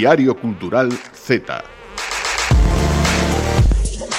[0.00, 1.62] Diario Cultural Z.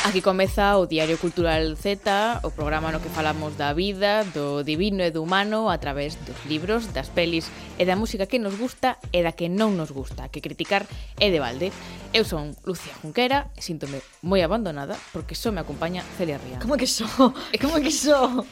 [0.05, 5.02] Aquí comeza o Diario Cultural Z, o programa no que falamos da vida, do divino
[5.02, 7.49] e do humano a través dos libros, das pelis
[7.81, 10.86] e da música que nos gusta e da que non nos gusta, que criticar
[11.17, 11.73] é de balde.
[12.13, 16.61] Eu son Lucía Junquera e síntome moi abandonada porque só me acompaña Celia Ría.
[16.61, 17.09] Como que só?
[17.58, 18.45] Como que só?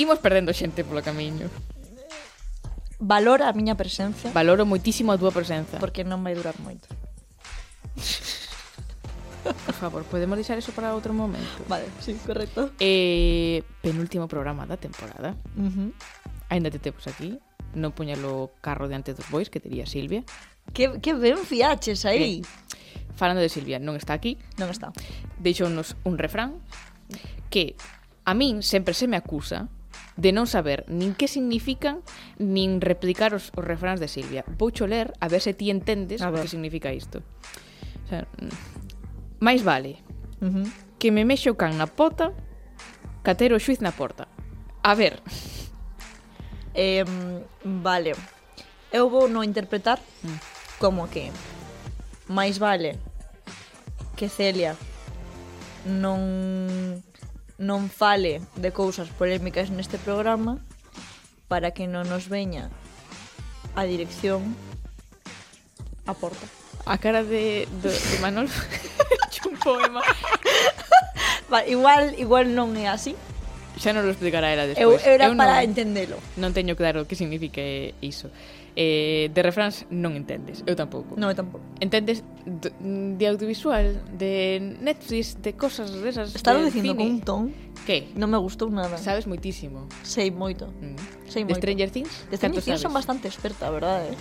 [0.00, 1.52] Imos perdendo xente polo camiño
[2.98, 4.32] valora a miña presencia.
[4.32, 5.78] Valoro moitísimo a túa presenza.
[5.78, 6.88] Porque non vai durar moito.
[9.46, 11.62] Por favor, podemos deixar eso para outro momento.
[11.70, 12.74] Vale, sí, correcto.
[12.82, 15.38] Eh, penúltimo programa da temporada.
[15.54, 15.90] Uh -huh.
[16.50, 17.38] Ainda te temos aquí.
[17.76, 20.26] Non puñalo carro diante dos bois que tería Silvia.
[20.74, 22.42] Que, que ben fiaches aí.
[22.42, 22.46] Eh,
[23.14, 24.34] falando de Silvia, non está aquí.
[24.58, 24.90] Non está.
[25.38, 26.58] Deixounos un refrán
[27.52, 27.78] que
[28.26, 29.70] a min sempre se me acusa
[30.16, 32.00] de non saber nin que significan
[32.40, 34.48] nin replicar os, os refráns de Silvia.
[34.56, 37.20] Vou ler a ver se ti entendes o que significa isto.
[37.20, 40.00] O sea, mm, máis vale
[40.40, 40.66] uh -huh.
[40.96, 42.32] que me mexo can na pota
[43.20, 44.28] catero xuiz na porta.
[44.82, 45.20] A ver.
[46.72, 47.04] Eh,
[47.64, 48.12] vale.
[48.92, 50.38] Eu vou non interpretar mm.
[50.80, 51.28] como que
[52.28, 52.96] máis vale
[54.16, 54.76] que Celia
[55.84, 56.18] non
[57.56, 60.60] non fale de cousas polémicas neste programa
[61.48, 62.68] para que non nos veña
[63.76, 64.56] a dirección
[66.06, 66.46] a porta.
[66.86, 68.46] A cara de, de, de Manol
[69.46, 70.02] un poema.
[71.52, 73.14] Va, igual, igual non é así.
[73.78, 75.00] Xa non lo explicará ela despois.
[75.04, 76.18] Eu, era eu para entendelo.
[76.40, 78.32] Non teño claro que signifique iso
[78.76, 81.16] eh, de refráns non entendes, eu tampouco.
[81.16, 81.64] Non, eu tampouco.
[81.80, 82.68] Entendes de,
[83.16, 86.36] de audiovisual, de Netflix, de cosas desas.
[86.36, 87.42] Estaba de dicindo con un ton
[87.88, 89.00] que non me gustou nada.
[89.00, 89.88] Sabes moitísimo.
[90.04, 90.68] Sei moito.
[90.84, 91.00] Mm.
[91.24, 91.56] Sei moito.
[91.56, 92.12] De Stranger Things?
[92.28, 94.12] De Stranger Things son bastante experta, verdade?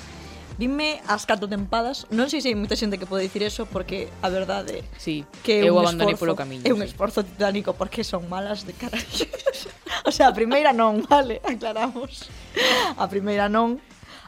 [0.55, 4.07] Dime as catro tempadas Non sei se hai moita xente que pode dicir eso Porque
[4.23, 6.87] a verdade sí, que é eu un abandonei esforzo, polo camiño É un sí.
[6.87, 9.27] esforzo titánico porque son malas de carallo
[10.07, 12.31] O sea, a primeira non, vale, aclaramos
[12.95, 13.83] A primeira non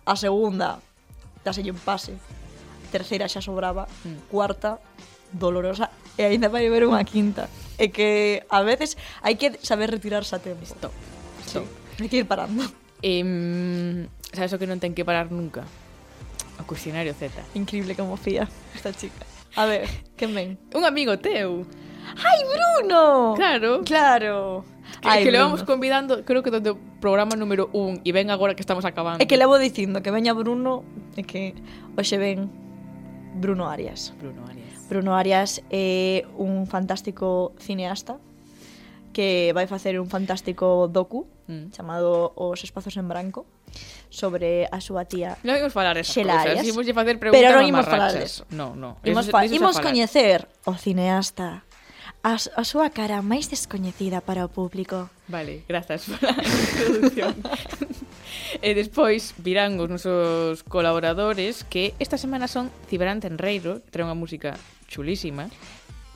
[0.07, 0.79] A segunda,
[1.43, 2.15] daselle un pase.
[2.95, 3.91] Terceira xa sobraba.
[4.07, 4.31] Mm.
[4.31, 4.79] Cuarta,
[5.35, 5.91] dolorosa.
[6.15, 7.51] E ainda vai haber unha quinta.
[7.75, 10.63] E que a veces hai que saber retirarse a tempo.
[10.63, 10.95] Stop.
[11.43, 11.67] Stop.
[11.67, 12.01] Sí.
[12.01, 12.63] Hai que ir parando.
[13.03, 15.67] Eh, sabes o que non ten que parar nunca?
[16.57, 17.29] O cuestionario Z.
[17.53, 19.27] Increíble como fía esta chica.
[19.59, 19.85] A ver,
[20.15, 20.57] quen ven?
[20.73, 21.67] Un amigo teu.
[22.15, 23.35] ¡Ai, Bruno!
[23.35, 23.83] Claro.
[23.83, 24.63] Claro.
[25.01, 28.57] Que, Ay, que levamos convidando, creo que desde o programa número 1 E ven agora
[28.57, 30.81] que estamos acabando É que levo dicindo que veña Bruno
[31.13, 31.53] E que
[31.93, 32.49] hoxe ven
[33.37, 38.17] Bruno Arias Bruno Arias Bruno Arias é un fantástico cineasta
[39.13, 41.73] que vai facer un fantástico docu mm.
[41.73, 43.45] chamado Os espazos en branco
[44.09, 47.67] sobre a súa tía Non imos falar esas Xela cousas, imos facer preguntas Pero non
[47.67, 48.47] imos falar eso.
[48.49, 48.97] No, no.
[49.03, 51.66] Imos, fa imos coñecer o cineasta
[52.23, 55.09] a, a súa cara máis descoñecida para o público.
[55.27, 56.33] Vale, grazas pola
[56.77, 57.33] introducción.
[58.61, 64.17] e despois virán os nosos colaboradores que esta semana son Ciberán Tenreiro, que trae unha
[64.17, 64.55] música
[64.87, 65.51] chulísima.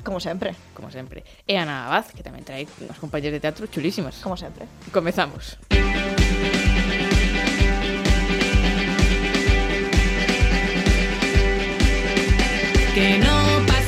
[0.01, 0.57] Como sempre.
[0.73, 1.21] Como sempre.
[1.45, 4.19] E Ana Abad, que tamén trae unhas compañeras de teatro chulísimas.
[4.25, 4.65] Como sempre.
[4.89, 5.61] Comezamos.
[12.93, 13.80] Que no pasa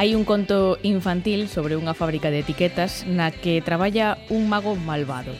[0.00, 5.36] Hai un conto infantil sobre unha fábrica de etiquetas na que traballa un mago malvado.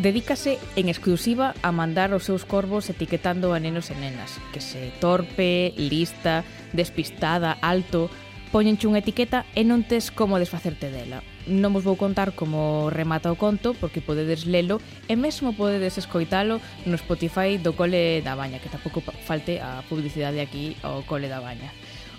[0.00, 4.88] Dedícase en exclusiva a mandar os seus corvos etiquetando a nenos e nenas, que se
[5.04, 8.08] torpe, lista, despistada, alto,
[8.48, 11.20] poñenche unha etiqueta e non tes como desfacerte dela.
[11.44, 14.80] Non vos vou contar como remata o conto porque podedes lelo
[15.12, 16.56] e mesmo podedes escoitalo
[16.88, 21.44] no Spotify do Cole da Baña, que tampouco falte a publicidade aquí ao Cole da
[21.44, 21.68] Baña.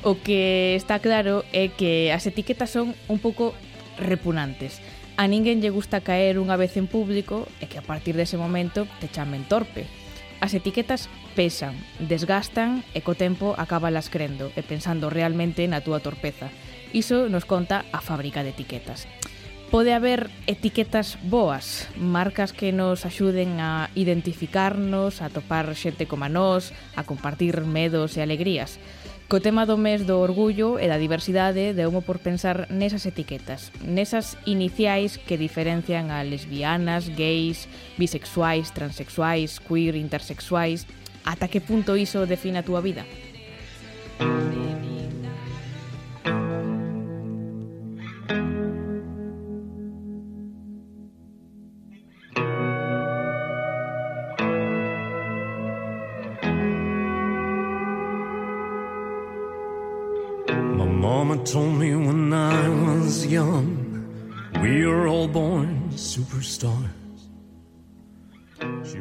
[0.03, 3.53] O que está claro é que as etiquetas son un pouco
[4.01, 4.81] repunantes.
[5.13, 8.89] A ninguén lle gusta caer unha vez en público e que a partir dese momento
[8.97, 9.85] te chamen torpe.
[10.41, 11.05] As etiquetas
[11.37, 16.49] pesan, desgastan e co tempo acabalas crendo e pensando realmente na túa torpeza.
[16.97, 19.05] Iso nos conta a fábrica de etiquetas.
[19.69, 26.33] Pode haber etiquetas boas, marcas que nos axuden a identificarnos, a topar xente como a
[26.33, 28.81] nós, a compartir medos e alegrías
[29.31, 34.35] Co tema do mes do orgullo e da diversidade deumo por pensar nesas etiquetas, nesas
[34.43, 37.63] iniciais que diferencian a lesbianas, gays,
[37.95, 40.83] bisexuais, transexuais, queer, intersexuais,
[41.23, 43.07] ata que punto iso define a túa vida?
[61.41, 64.05] Mama told me when I was young,
[64.61, 66.85] we are all born superstars.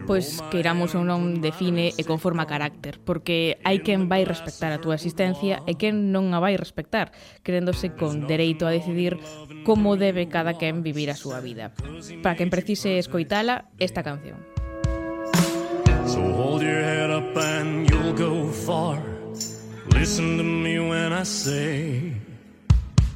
[0.07, 4.97] Pois queiramos ou non define e conforma carácter, porque hai quen vai respectar a túa
[4.97, 7.13] existencia e quen non a vai respectar,
[7.45, 9.21] creéndose con dereito a decidir
[9.69, 11.77] como debe cada quen vivir a súa vida.
[12.25, 14.41] Para quen precise escoitala, esta canción.
[16.09, 19.11] So hold your head up and you'll go far
[20.01, 22.15] Listen to me when I say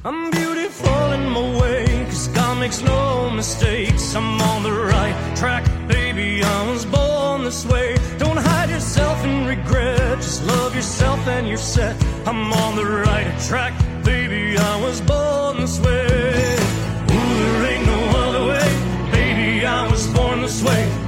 [0.07, 4.13] I'm beautiful in my way, cause God makes no mistakes.
[4.13, 6.43] I'm on the right track, baby.
[6.43, 7.97] I was born this way.
[8.19, 11.95] Don't hide yourself in regret, just love yourself and you're set.
[12.27, 13.73] I'm on the right track,
[14.03, 14.55] baby.
[14.55, 16.53] I was born this way.
[17.09, 19.65] Ooh, there ain't no other way, baby.
[19.65, 21.04] I was born this way.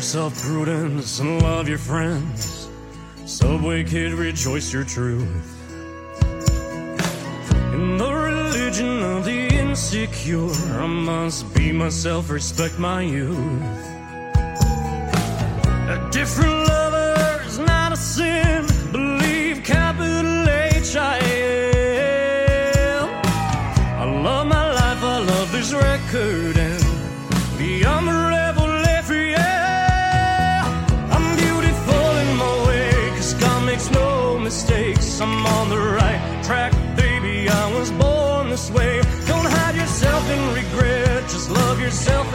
[0.00, 2.70] Yourself prudence and love your friends.
[3.26, 5.28] Subway kid, rejoice your truth.
[7.74, 10.50] In the religion of the insecure,
[10.80, 13.36] I must be myself, respect my youth.
[15.94, 16.79] A different lover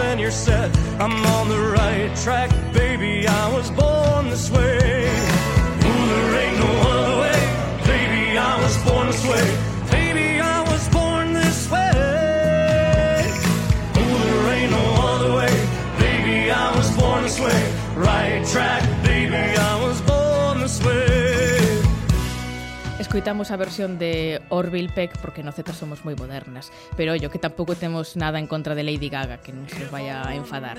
[0.06, 0.69] and you're set.
[1.00, 3.28] I'm on the right track, baby.
[3.28, 4.85] I was born this way.
[23.16, 26.68] escoitamos a versión de Orville Peck porque no Z somos moi modernas,
[27.00, 29.88] pero ollo que tampouco temos nada en contra de Lady Gaga, que non se nos
[29.88, 30.76] vaya a enfadar.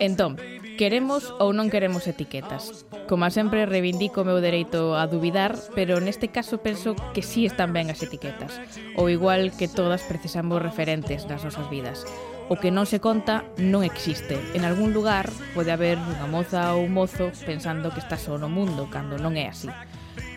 [0.00, 0.40] Entón,
[0.80, 2.88] queremos ou non queremos etiquetas.
[3.04, 7.76] Como sempre reivindico o meu dereito a dubidar, pero neste caso penso que sí están
[7.76, 8.56] ben as etiquetas,
[8.96, 12.08] ou igual que todas precisamos referentes nas nosas vidas.
[12.48, 14.40] O que non se conta non existe.
[14.56, 18.48] En algún lugar pode haber unha moza ou un mozo pensando que está só no
[18.48, 19.68] mundo, cando non é así.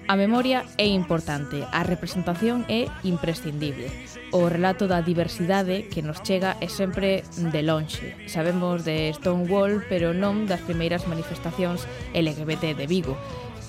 [0.09, 3.94] A memoria é importante, a representación é imprescindible.
[4.33, 8.18] O relato da diversidade que nos chega é sempre de lonxe.
[8.25, 11.85] Sabemos de Stonewall, pero non das primeiras manifestacións
[12.18, 13.13] LGBT de Vigo.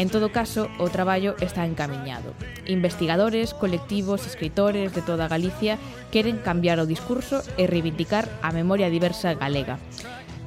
[0.01, 2.33] En todo caso, o traballo está encamiñado.
[2.65, 5.77] Investigadores, colectivos, escritores de toda Galicia
[6.09, 9.77] queren cambiar o discurso e reivindicar a memoria diversa galega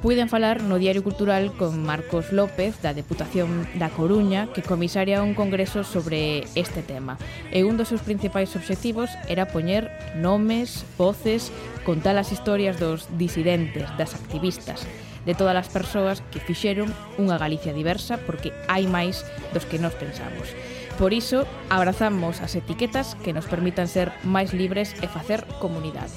[0.04, 5.32] puiden falar no Diario Cultural con Marcos López da Deputación da Coruña que comisaria un
[5.32, 7.16] congreso sobre este tema.
[7.48, 9.88] E un dos seus principais obxectivos era poñer
[10.20, 11.48] nomes, voces,
[11.88, 14.84] contar as historias dos disidentes, das activistas,
[15.24, 19.24] de todas as persoas que fixeron unha Galicia diversa porque hai máis
[19.56, 20.52] dos que nos pensamos.
[21.00, 26.12] Por iso, abrazamos as etiquetas que nos permitan ser máis libres e facer comunidade.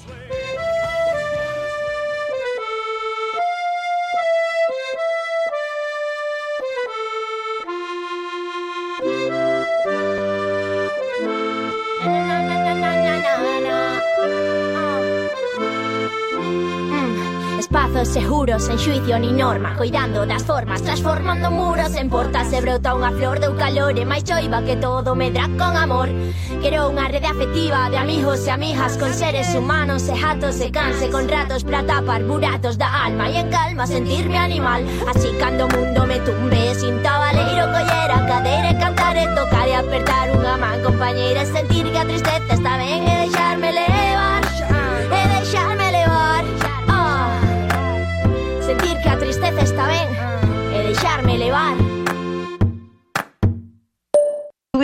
[18.07, 22.95] barrios seguros en xuicio ni norma, coidando das formas Transformando muros en portas se brota
[22.95, 26.09] unha flor deu calor E máis choiva que todo medra con amor.
[26.61, 31.09] Quero unha rede afectiva de amigos e amigas Con seres humanos e jatos e canse
[31.09, 34.83] con ratos pra tapar buratos da alma E en calma sentirme animal.
[35.07, 39.67] Así cando o mundo me tumbe Sin tabaleiro coller a cadeira e cantar E tocar
[39.67, 44.06] e apertar unha man compañeira E sentir que a tristeza está ben e deixarme ler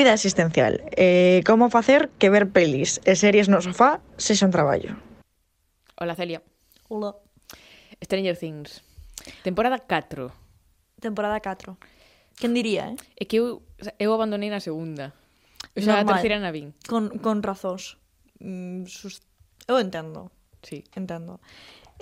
[0.04, 0.84] Dúbida existencial.
[0.98, 5.00] Eh, como facer que ver pelis e series no sofá se son traballo?
[5.96, 6.44] Hola, Celia.
[6.92, 7.16] Hola.
[8.04, 8.84] Stranger Things.
[9.48, 10.28] Temporada 4.
[11.00, 11.80] Temporada 4.
[12.36, 13.00] Quen diría, eh?
[13.16, 13.64] É que eu,
[13.96, 15.16] eu abandonei na segunda.
[15.72, 16.04] O sea, Normal.
[16.04, 16.76] a terceira na vin.
[16.84, 17.96] Con, con razóns.
[18.44, 19.24] Mm, sus...
[19.72, 20.36] Eu entendo.
[20.68, 20.84] Sí.
[21.00, 21.40] Entendo.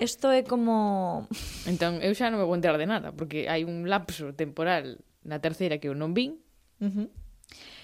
[0.02, 1.30] Isto é como...
[1.70, 5.38] Entón, eu xa non me vou enterar de nada, porque hai un lapso temporal na
[5.38, 6.42] terceira que eu non vin,
[6.82, 7.21] uh -huh.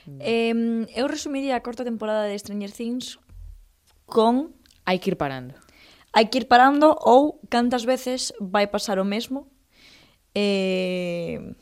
[0.08, 0.18] Mm.
[0.24, 0.54] Eh,
[0.96, 3.20] eu resumiría a corta temporada de Stranger Things
[4.08, 4.56] con...
[4.88, 5.52] Hai que ir parando.
[6.16, 9.52] Hai que ir parando ou cantas veces vai pasar o mesmo
[10.32, 11.52] eh,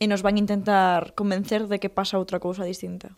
[0.00, 3.12] e nos van intentar convencer de que pasa outra cousa distinta.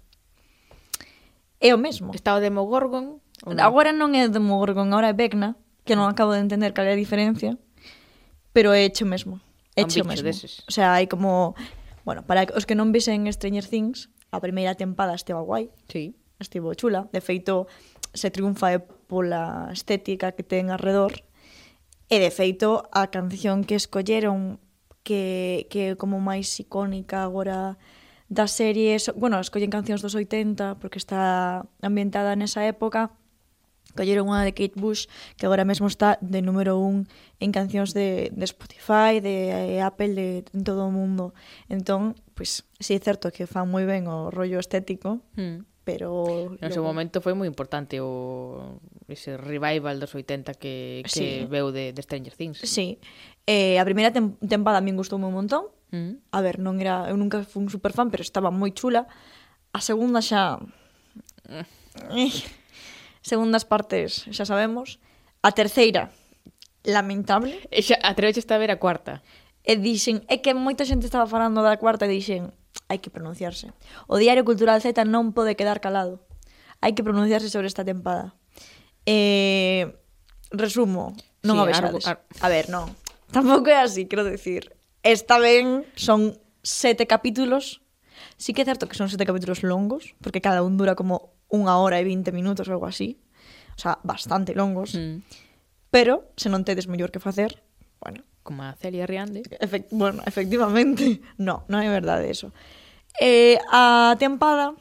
[1.62, 2.10] É o mesmo.
[2.14, 3.22] Está o Demogorgon.
[3.46, 3.58] Non?
[3.62, 5.54] Agora non é Demogorgon, agora é Vecna,
[5.86, 6.12] que non mm.
[6.14, 7.54] acabo de entender cal é a diferencia,
[8.50, 9.38] pero é hecho mesmo.
[9.78, 10.26] É hecho mesmo.
[10.26, 10.66] Deses.
[10.66, 11.54] O sea, hai como...
[12.02, 15.70] Bueno, para os que non visen Stranger Things, a primeira tempada esteva guai.
[15.88, 16.14] Sí.
[16.38, 17.08] Estivo chula.
[17.12, 17.66] De feito,
[18.14, 21.18] se triunfa é pola estética que ten alrededor.
[22.08, 24.62] E, de feito, a canción que escolleron
[25.02, 27.76] que, que como máis icónica agora
[28.28, 33.16] da serie, bueno, escollen cancións dos 80 porque está ambientada nesa época,
[33.96, 35.08] colleron unha de Kate Bush
[35.40, 37.08] que agora mesmo está de número un
[37.40, 41.32] en cancións de, de Spotify, de eh, Apple, de en todo o mundo.
[41.72, 45.82] Entón, pois pues, sí, é certo que fan moi ben o rollo estético, mm.
[45.82, 46.54] pero...
[46.54, 48.78] No seu momento foi moi importante o
[49.10, 51.50] ese revival dos 80 que, que sí.
[51.50, 52.62] veu de, de Stranger Things.
[52.62, 53.02] Sí,
[53.42, 55.66] eh, a primeira tem tempada a min gustou un montón.
[55.90, 56.22] Mm.
[56.30, 59.10] A ver, non era, eu nunca fui un super fan, pero estaba moi chula.
[59.74, 60.62] A segunda xa...
[61.50, 61.66] Mm.
[62.14, 62.30] Eh.
[62.30, 62.34] Eh,
[63.18, 65.02] segundas partes xa sabemos.
[65.42, 66.14] A terceira,
[66.86, 67.66] lamentable.
[67.74, 69.26] E xa atreveche a ver a cuarta
[69.68, 72.48] e dixen, é que moita xente estaba falando da cuarta e dixen,
[72.88, 73.68] hai que pronunciarse.
[74.08, 76.24] O Diario Cultural Z non pode quedar calado.
[76.80, 78.32] Hai que pronunciarse sobre esta tempada.
[79.04, 79.92] Eh,
[80.48, 81.12] resumo,
[81.44, 82.04] non sí, o vexades.
[82.08, 82.24] Ar...
[82.40, 82.88] A ver, non.
[83.28, 84.72] Tampouco é así, quero decir.
[85.04, 87.84] Esta ben son sete capítulos.
[88.40, 91.76] Sí que é certo que son sete capítulos longos, porque cada un dura como unha
[91.76, 93.20] hora e vinte minutos ou algo así.
[93.76, 94.96] O sea, bastante longos.
[94.96, 95.20] Mm.
[95.92, 97.60] Pero, se non tedes mellor que facer,
[98.00, 99.44] bueno, como a Celia Riande.
[99.60, 102.48] Efect bueno, efectivamente, no, non é verdade eso.
[103.20, 104.72] Eh, a tempada...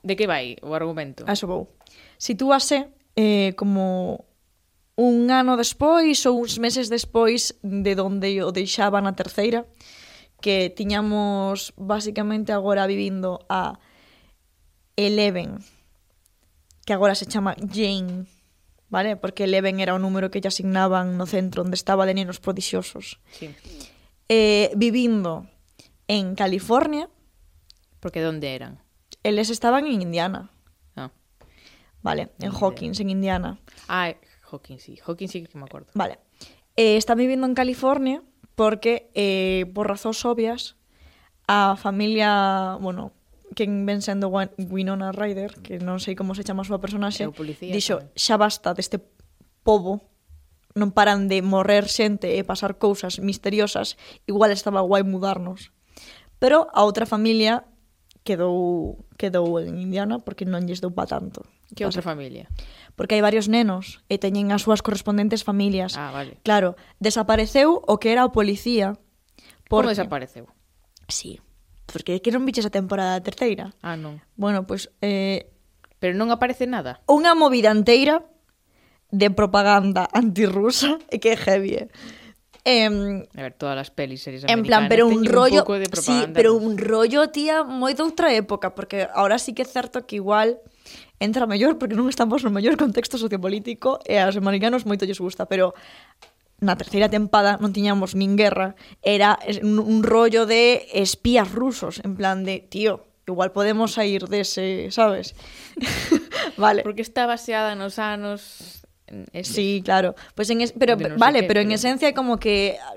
[0.00, 1.28] De que vai o argumento?
[1.28, 1.76] A eso vou.
[2.16, 4.24] Sitúase eh, como
[4.96, 9.68] un ano despois ou uns meses despois de onde o deixaba na terceira,
[10.40, 13.76] que tiñamos basicamente agora vivindo a
[14.96, 15.60] Eleven,
[16.88, 18.24] que agora se chama Jane
[18.88, 19.16] vale?
[19.16, 23.20] Porque Leven era o número que lle asignaban no centro onde estaba de nenos prodixiosos.
[23.30, 23.50] Sí.
[24.28, 25.46] Eh, vivindo
[26.08, 27.08] en California.
[28.00, 28.82] Porque donde eran?
[29.22, 30.50] Eles estaban en Indiana.
[30.94, 31.10] Ah.
[32.02, 33.58] Vale, en Hawkins, en Indiana.
[33.88, 34.14] Ah,
[34.50, 34.98] Hawkins, sí.
[35.04, 35.90] Hawkins sí que me acuerdo.
[35.94, 36.18] Vale.
[36.76, 38.22] Eh, están vivindo en California
[38.54, 40.76] porque, eh, por razóns obvias,
[41.48, 43.12] a familia, bueno,
[43.56, 47.72] quen ven sendo Winona Ryder, que non sei como se chama a súa personaxe, policía,
[47.72, 48.12] dixo, tamén.
[48.12, 49.00] xa basta deste
[49.64, 50.04] povo
[50.76, 53.96] non paran de morrer xente e pasar cousas misteriosas,
[54.28, 55.72] igual estaba guai mudarnos.
[56.36, 57.64] Pero a outra familia
[58.28, 61.48] quedou quedou en Indiana porque non lles deu pa tanto.
[61.72, 62.52] Que outra familia?
[62.92, 65.96] Porque hai varios nenos e teñen as súas correspondentes familias.
[65.96, 66.36] Ah, vale.
[66.44, 69.00] Claro, desapareceu o que era o policía.
[69.66, 69.88] Porque...
[69.88, 70.46] Como desapareceu?
[71.08, 71.40] Sí,
[71.88, 73.72] Porque que non viches a temporada terceira.
[73.80, 74.18] Ah, non.
[74.34, 74.90] Bueno, pois...
[74.90, 75.50] Pues, eh,
[75.98, 77.00] Pero non aparece nada.
[77.08, 78.20] Unha movida inteira
[79.08, 81.88] de propaganda antirrusa e que é heavy, eh.
[82.66, 84.58] A ver, todas as pelis series americanas.
[84.58, 88.74] En plan, pero un rollo, un sí, pero un rollo, tía, moi de outra época,
[88.74, 90.58] porque ahora sí que é certo que igual
[91.22, 95.46] entra mellor porque non estamos no mellor contexto sociopolítico e aos americanos moito lles gusta,
[95.46, 95.78] pero
[96.60, 102.48] na terceira tempada non tiñamos nin guerra, era un rollo de espías rusos, en plan
[102.48, 105.34] de, tío, igual podemos sair dese, sabes?
[106.56, 106.82] vale.
[106.82, 108.85] Porque está baseada nos anos...
[109.32, 109.52] Ese.
[109.52, 110.16] Sí, claro.
[110.34, 111.76] Pues en es, pero no vale, qué, pero en pero...
[111.76, 112.94] esencia como que ah,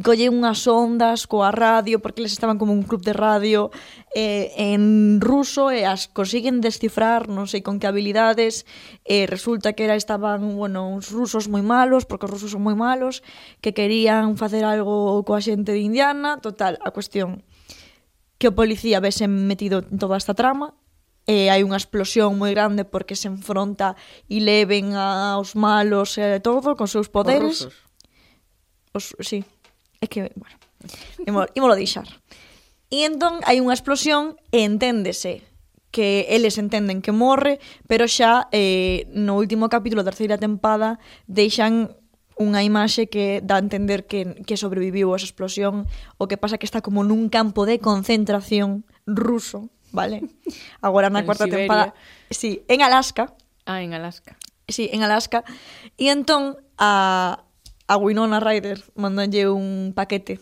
[0.00, 3.68] colle unhas ondas coa radio porque les estaban como un club de radio
[4.16, 8.64] eh, en ruso e as consiguen descifrar, non sei con que habilidades,
[9.04, 12.74] eh, resulta que era estaban, bueno, uns rusos moi malos, porque os rusos son moi
[12.74, 13.20] malos,
[13.60, 17.44] que querían facer algo coa xente de Indiana, total, a cuestión
[18.40, 20.79] que o policía vese metido en toda esta trama
[21.28, 23.98] e hai unha explosión moi grande porque se enfronta
[24.28, 27.68] e leven aos malos e todo con seus poderes.
[28.92, 29.44] Os, sí.
[30.00, 30.56] É que, bueno,
[31.26, 32.08] imolo, imolo deixar.
[32.90, 35.46] E entón hai unha explosión e enténdese
[35.90, 41.94] que eles entenden que morre, pero xa eh, no último capítulo da terceira tempada deixan
[42.40, 45.84] unha imaxe que dá a entender que, que sobreviviu a esa explosión,
[46.16, 50.22] o que pasa que está como nun campo de concentración ruso, vale?
[50.80, 51.94] Agora na cuarta temporada.
[52.30, 53.34] Sí, en Alaska.
[53.66, 54.36] Ah, en Alaska.
[54.68, 55.44] Sí, en Alaska.
[55.98, 57.44] E entón a,
[57.90, 60.38] a Winona Ryder mandanlle un paquete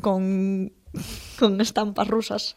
[0.00, 0.72] con,
[1.38, 2.56] con estampas rusas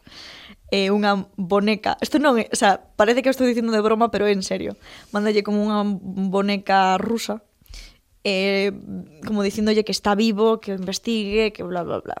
[0.70, 1.94] e unha boneca.
[2.02, 4.42] Isto non é, o sea, parece que o estou dicindo de broma, pero é en
[4.42, 4.74] serio.
[5.14, 5.82] Mándalle como unha
[6.30, 7.46] boneca rusa
[8.26, 8.72] eh,
[9.24, 12.16] como dicindolle que está vivo, que investigue, que bla, bla, bla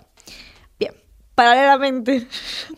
[1.36, 2.26] paralelamente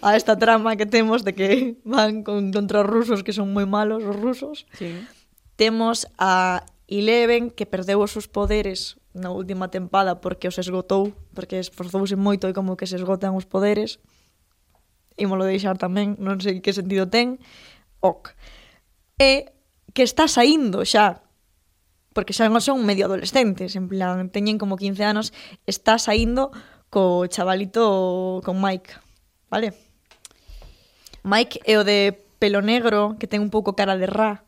[0.02, 3.64] a esta trama que temos de que van con, contra os rusos que son moi
[3.64, 4.92] malos os rusos sí.
[5.54, 11.62] temos a Eleven que perdeu os seus poderes na última tempada porque os esgotou porque
[11.62, 14.02] esforzouse moito e como que se esgotan os poderes
[15.14, 17.38] ímolo deixar tamén non sei que sentido ten
[18.02, 18.34] ok
[19.22, 19.54] e
[19.94, 21.22] que está saindo xa
[22.10, 25.30] porque xa non son medio adolescentes en plan teñen como 15 anos
[25.70, 26.50] está saindo
[26.90, 28.96] co chavalito con Mike,
[29.50, 29.72] vale?
[31.24, 34.44] Mike é o de pelo negro que ten un pouco cara de ra.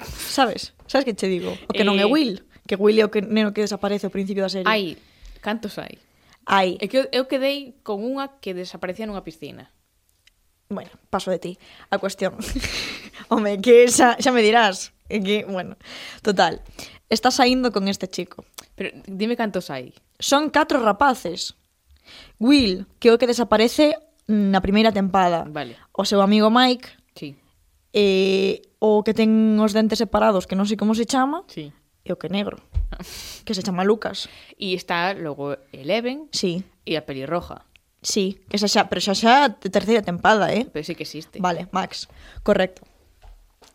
[0.00, 0.72] Sabes?
[0.86, 1.52] Sabes que che digo?
[1.68, 4.14] O que non é eh, Will, que Will é o que neno que desaparece ao
[4.14, 4.68] principio da serie.
[4.68, 4.96] Hai,
[5.42, 5.98] cantos hai?
[6.46, 6.78] Hai.
[6.80, 9.70] É que eu quedei con unha que desaparecía nunha piscina.
[10.70, 11.52] Bueno, paso de ti.
[11.90, 12.38] A cuestión.
[13.30, 14.94] Home, que xa, xa me dirás.
[15.10, 15.74] É que, bueno,
[16.22, 16.62] total.
[17.10, 18.46] Está saindo con este chico.
[18.78, 19.90] Pero dime cantos hai.
[20.22, 21.58] Son catro rapaces.
[22.38, 23.96] Will, que é o que desaparece
[24.30, 25.44] na primeira tempada.
[25.50, 25.76] Vale.
[25.92, 26.88] O seu amigo Mike.
[27.14, 27.36] Sí.
[27.92, 31.42] E o que ten os dentes separados, que non sei como se chama.
[31.50, 31.74] Sí.
[32.06, 32.62] E o que é negro.
[33.44, 34.30] que se chama Lucas.
[34.56, 36.30] E está logo Eleven.
[36.30, 36.62] Sí.
[36.86, 37.66] E a pelirroja.
[38.00, 40.64] Sí, que xa xa, pero xa xa terceira tempada, eh?
[40.64, 41.36] Pero sí que existe.
[41.36, 42.08] Vale, Max,
[42.40, 42.88] correcto.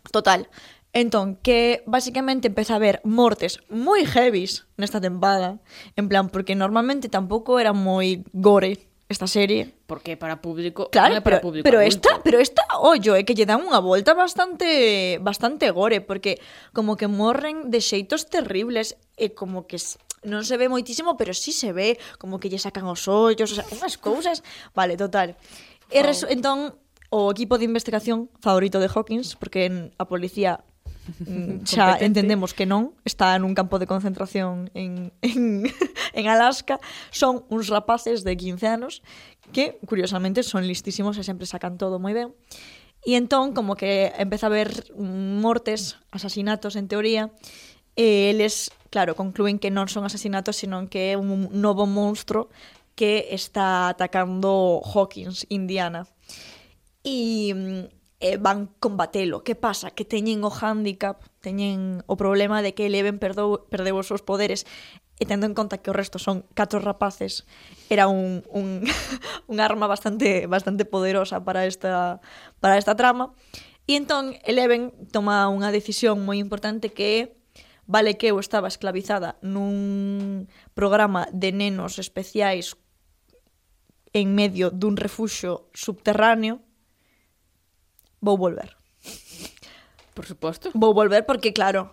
[0.10, 0.50] Total,
[0.96, 5.60] Entón, que basicamente empeza a haber mortes moi heavies nesta tempada,
[6.00, 8.80] en plan, porque normalmente tampouco era moi gore
[9.12, 9.76] esta serie.
[9.92, 11.68] Porque para público, claro, non é para pero, público.
[11.68, 12.00] Pero adulto.
[12.00, 16.40] esta, pero esta, ollo, é que lle dan unha volta bastante bastante gore, porque
[16.72, 19.76] como que morren de xeitos terribles e como que
[20.24, 23.56] non se ve moitísimo, pero sí se ve como que lle sacan os ollos, o
[23.60, 25.36] sea, unhas cousas, vale, total.
[25.92, 26.00] E
[26.32, 26.80] entón
[27.12, 30.64] o equipo de investigación favorito de Hawkins, porque a policía
[31.06, 35.70] Mm, xa entendemos que non, está nun campo de concentración en, en,
[36.18, 36.82] en Alaska,
[37.14, 39.06] son uns rapaces de 15 anos
[39.54, 42.34] que, curiosamente, son listísimos e sempre sacan todo moi ben.
[43.06, 47.30] E entón, como que empeza a haber mortes, asasinatos, en teoría,
[47.94, 52.50] e eles, claro, concluen que non son asasinatos, senón que é un novo monstro
[52.98, 56.10] que está atacando Hawkins, Indiana.
[57.06, 59.44] E mm, eh, van combatelo.
[59.44, 59.92] Que pasa?
[59.92, 64.66] Que teñen o handicap, teñen o problema de que Eleven perdou, perdeu os seus poderes
[65.22, 67.46] e tendo en conta que o resto son catro rapaces,
[67.88, 68.84] era un, un,
[69.52, 72.20] un arma bastante bastante poderosa para esta
[72.58, 73.38] para esta trama.
[73.86, 77.22] E entón Eleven toma unha decisión moi importante que é
[77.86, 82.74] vale que eu estaba esclavizada nun programa de nenos especiais
[84.18, 86.65] en medio dun refuxo subterráneo
[88.20, 88.76] vou volver.
[90.14, 90.72] Por suposto.
[90.74, 91.92] Vou volver porque, claro,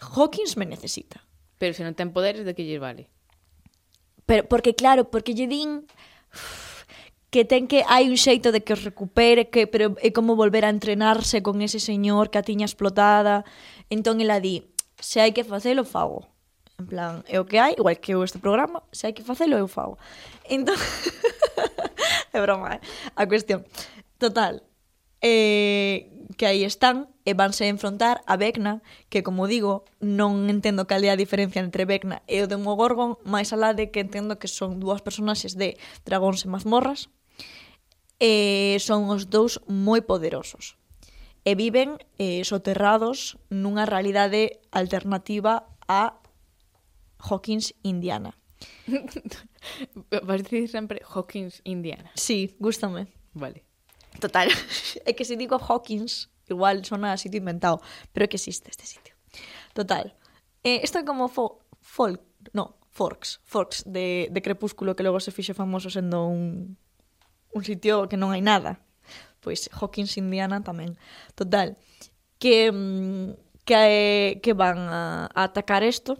[0.00, 1.20] Hawkins me necesita.
[1.60, 3.12] Pero se non ten poderes, de que lle vale?
[4.24, 5.84] Pero, porque, claro, porque lle din
[7.30, 10.66] que ten que hai un xeito de que os recupere, que pero é como volver
[10.66, 13.46] a entrenarse con ese señor que a tiña explotada.
[13.92, 14.66] Entón ela di,
[14.98, 16.26] se hai que facelo, fago.
[16.80, 19.54] En plan, é o que hai, igual que eu este programa, se hai que facelo,
[19.60, 20.00] eu fago.
[20.48, 20.80] Entón,
[22.34, 22.80] é broma, eh?
[23.14, 23.62] a cuestión.
[24.18, 24.64] Total,
[25.20, 30.88] eh, que aí están e vanse a enfrontar a Vecna, que como digo, non entendo
[30.88, 34.48] cal é a diferencia entre Vecna e o Demogorgon, máis alá de que entendo que
[34.48, 35.76] son dúas personaxes de
[36.08, 37.12] dragóns e mazmorras,
[38.20, 40.80] e son os dous moi poderosos.
[41.44, 46.20] E viven eh, soterrados nunha realidade alternativa a
[47.20, 48.36] Hawkins Indiana.
[50.28, 52.12] Vas dicir sempre Hawkins Indiana.
[52.16, 53.08] Sí, gústame.
[53.32, 53.69] Vale.
[54.18, 54.48] Total,
[55.06, 57.78] é que se digo Hawkins, igual sona sitio inventado,
[58.10, 59.14] pero é que existe este sitio.
[59.72, 60.16] Total,
[60.64, 62.18] eh, isto é como fo folk,
[62.52, 66.76] no, Forks, Forks de, de Crepúsculo que logo se fixe famoso sendo un,
[67.54, 68.82] un sitio que non hai nada.
[69.40, 70.98] Pois Hawkins, Indiana tamén.
[71.38, 71.78] Total,
[72.42, 76.18] que, mm, que, que van a, a atacar isto,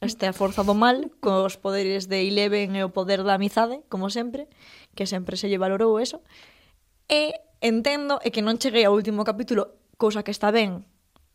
[0.00, 4.46] esta forza do mal, cos poderes de Eleven e o poder da amizade, como sempre,
[4.94, 6.22] que sempre se lle valorou eso,
[7.06, 10.82] E entendo é que non cheguei ao último capítulo, cousa que está ben,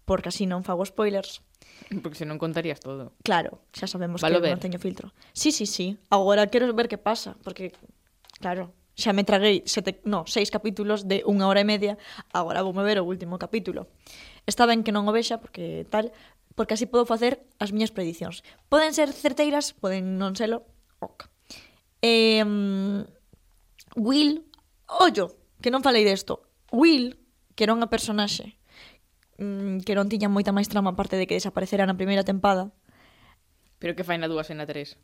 [0.03, 1.39] porque así non fago spoilers.
[2.03, 3.15] Porque se non contarías todo.
[3.23, 4.53] Claro, xa sabemos Valo que ver.
[4.55, 5.15] non teño filtro.
[5.31, 5.95] Sí, sí, sí.
[6.11, 7.71] Agora quero ver que pasa, porque,
[8.39, 11.95] claro, xa me traguei sete, no, seis capítulos de unha hora e media,
[12.35, 13.87] agora vou me ver o último capítulo.
[14.43, 16.11] Está ben que non o vexa, porque tal,
[16.59, 18.43] porque así podo facer as miñas predicións.
[18.67, 20.67] Poden ser certeiras, poden non selo,
[20.99, 21.27] ok.
[22.03, 22.43] Eh,
[23.95, 24.47] Will,
[24.87, 26.43] ollo, que non falei desto.
[26.73, 27.21] Will,
[27.55, 28.57] que era unha personaxe
[29.41, 32.69] mm, que non tiña moita máis trama aparte de que desaparecera na primeira tempada.
[33.81, 34.97] Pero que fai na dúas e na tres?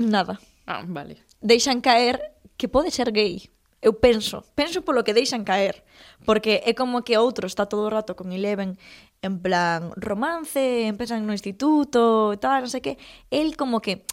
[0.00, 0.40] Nada.
[0.66, 1.20] Ah, vale.
[1.44, 3.52] Deixan caer que pode ser gay.
[3.84, 5.84] Eu penso, penso polo que deixan caer,
[6.24, 8.80] porque é como que outro está todo o rato con Eleven
[9.20, 12.96] en plan romance, empiezan no instituto e tal, non sei que,
[13.28, 14.08] el como que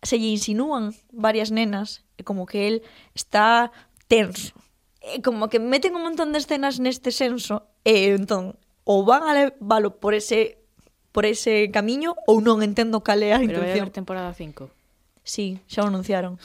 [0.00, 2.76] se lle insinúan varias nenas, e como que el
[3.12, 3.68] está
[4.08, 4.56] tenso,
[5.00, 9.32] Eh, como que meten un montón de escenas neste senso e entón ou van a
[9.32, 10.60] leválo por ese
[11.10, 13.88] por ese camiño ou non entendo cal é a Pero intención.
[13.88, 14.68] Pero temporada 5.
[15.24, 16.36] Sí, xa o anunciaron.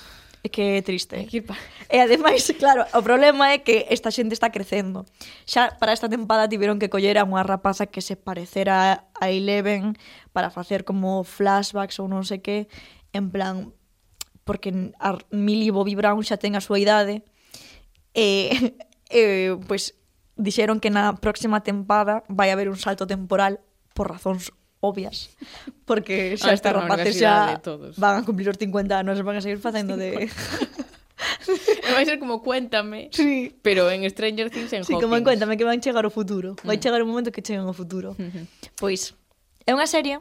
[0.46, 1.26] É que é triste.
[1.26, 1.42] Que...
[1.90, 5.04] E ademais, claro, o problema é que esta xente está crecendo.
[5.44, 10.00] Xa para esta tempada tiveron que coller a unha rapaza que se parecera a Eleven
[10.32, 12.72] para facer como flashbacks ou non sei que,
[13.12, 13.74] en plan,
[14.48, 14.70] porque
[15.02, 17.26] a Millie Bobby Brown xa ten a súa idade,
[18.16, 18.74] E,
[19.12, 19.94] e pois,
[20.40, 23.60] dixeron que na próxima tempada vai haber un salto temporal
[23.92, 25.36] por razóns obvias,
[25.84, 28.00] porque xa estes rapaces xa todos.
[28.00, 30.26] van a cumplir os 50 anos e van a seguir facendo de...
[30.26, 30.30] E
[31.94, 33.56] vai ser como cuéntame, sí.
[33.62, 35.04] pero en Stranger Things en sí, Hawkins.
[35.04, 36.56] como en cuéntame que van chegar ao futuro.
[36.64, 36.82] Vai mm.
[36.82, 38.16] chegar un momento que chegan ao futuro.
[38.18, 38.46] Mm -hmm.
[38.76, 39.16] Pois,
[39.66, 40.20] é unha serie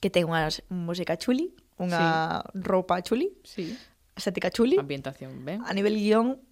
[0.00, 2.58] que ten unha música chuli, unha sí.
[2.58, 3.76] roupa chuli, sí.
[4.16, 4.76] estética chuli.
[4.78, 5.62] Ambientación ben.
[5.64, 6.42] A nivel guión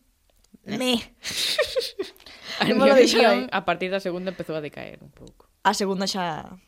[0.65, 1.01] Me.
[2.61, 5.49] A animación a partir da segunda empezou a decaer un pouco.
[5.65, 6.61] A segunda xa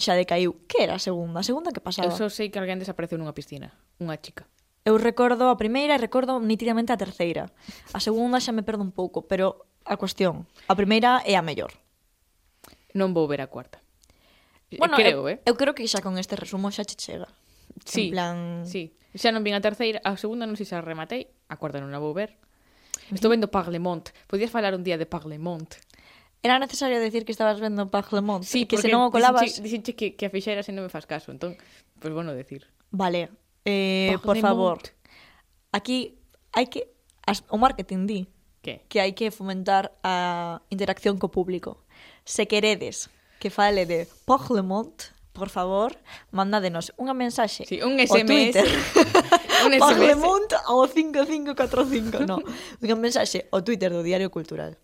[0.00, 0.64] xa decaiu.
[0.64, 1.40] Que era a segunda?
[1.40, 2.08] A segunda que pasaba?
[2.08, 3.76] Eu só sei que alguén desapareceu nunha piscina.
[4.00, 4.48] Unha chica.
[4.88, 7.52] Eu recordo a primeira e recordo nitidamente a terceira.
[7.92, 11.76] A segunda xa me perdo un pouco, pero a cuestión, a primeira é a mellor.
[12.96, 13.84] Non vou ver a cuarta.
[14.72, 15.38] Eh, bueno, creo, eu, eh?
[15.44, 17.28] eu creo que xa con este resumo xa che chega.
[17.84, 18.36] Sí, en plan...
[18.64, 18.96] sí.
[19.16, 21.92] Xa non vin a terceira, a segunda non sei se a rematei, a cuarta non
[21.92, 22.36] a vou ver.
[23.12, 24.10] Estou vendo Parlemont.
[24.26, 25.74] Podías falar un día de Parlemont.
[26.42, 29.58] Era necesario decir que estabas vendo Parlemont, sí, que se non o colabas...
[29.58, 31.58] Dixenche que, que a fixeras e non me faz caso, entón,
[31.98, 32.70] pois pues bueno decir.
[32.94, 33.34] Vale,
[33.66, 34.26] eh, Parlemont.
[34.26, 34.76] por favor,
[35.74, 36.18] aquí
[36.54, 36.86] hai que...
[37.26, 38.20] As, o marketing di
[38.62, 38.86] que?
[38.86, 41.82] que hai que fomentar a interacción co público.
[42.22, 43.10] Se queredes
[43.42, 45.98] que fale de Parlemont, por favor,
[46.30, 47.66] mandádenos unha mensaxe.
[47.66, 48.14] Sí, un SMS.
[48.14, 48.68] O Twitter.
[49.64, 52.42] Un Pagemont ao 5545, no.
[52.84, 54.76] Unha mensaxe ao Twitter do Diario Cultural.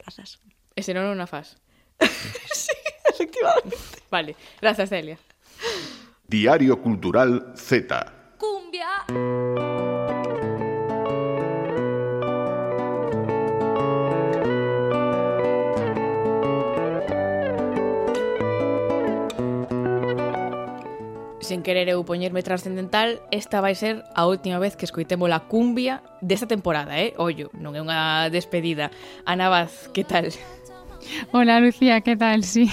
[0.00, 0.42] Grazas.
[0.74, 1.54] E se non, non a faz.
[2.50, 2.74] sí,
[3.06, 4.02] efectivamente.
[4.10, 5.20] Vale, grazas, Celia.
[6.26, 7.86] Diario Cultural Z.
[8.38, 9.06] Cumbia.
[21.50, 25.98] sen querer eu poñerme transcendental, esta vai ser a última vez que escoitemos a cumbia
[26.22, 27.10] desta temporada, eh?
[27.18, 28.94] Ollo, non é unha despedida.
[29.26, 30.30] Ana Vaz, que tal?
[31.34, 32.46] Hola, Lucía, que tal?
[32.46, 32.70] Sí.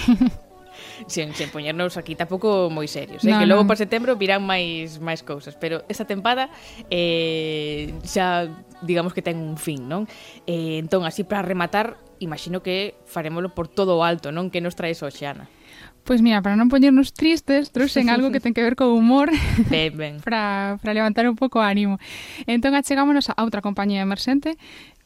[1.10, 3.34] Sen, sen poñernos aquí tampouco moi serios, eh?
[3.34, 3.68] No, que logo no.
[3.70, 6.50] para setembro virán máis máis cousas, pero esta tempada
[6.86, 8.46] eh, xa
[8.86, 10.06] digamos que ten un fin, non?
[10.46, 14.54] Eh, entón, así para rematar, imagino que farémolo por todo o alto, non?
[14.54, 15.50] Que nos traes hoxe, Ana?
[16.08, 19.28] Pois mira, para non poñernos tristes, trouxen algo que ten que ver co humor
[19.68, 20.14] ben, ben.
[20.24, 22.00] para, para levantar un pouco o ánimo.
[22.48, 24.56] Entón achegámonos a outra compañía emerxente,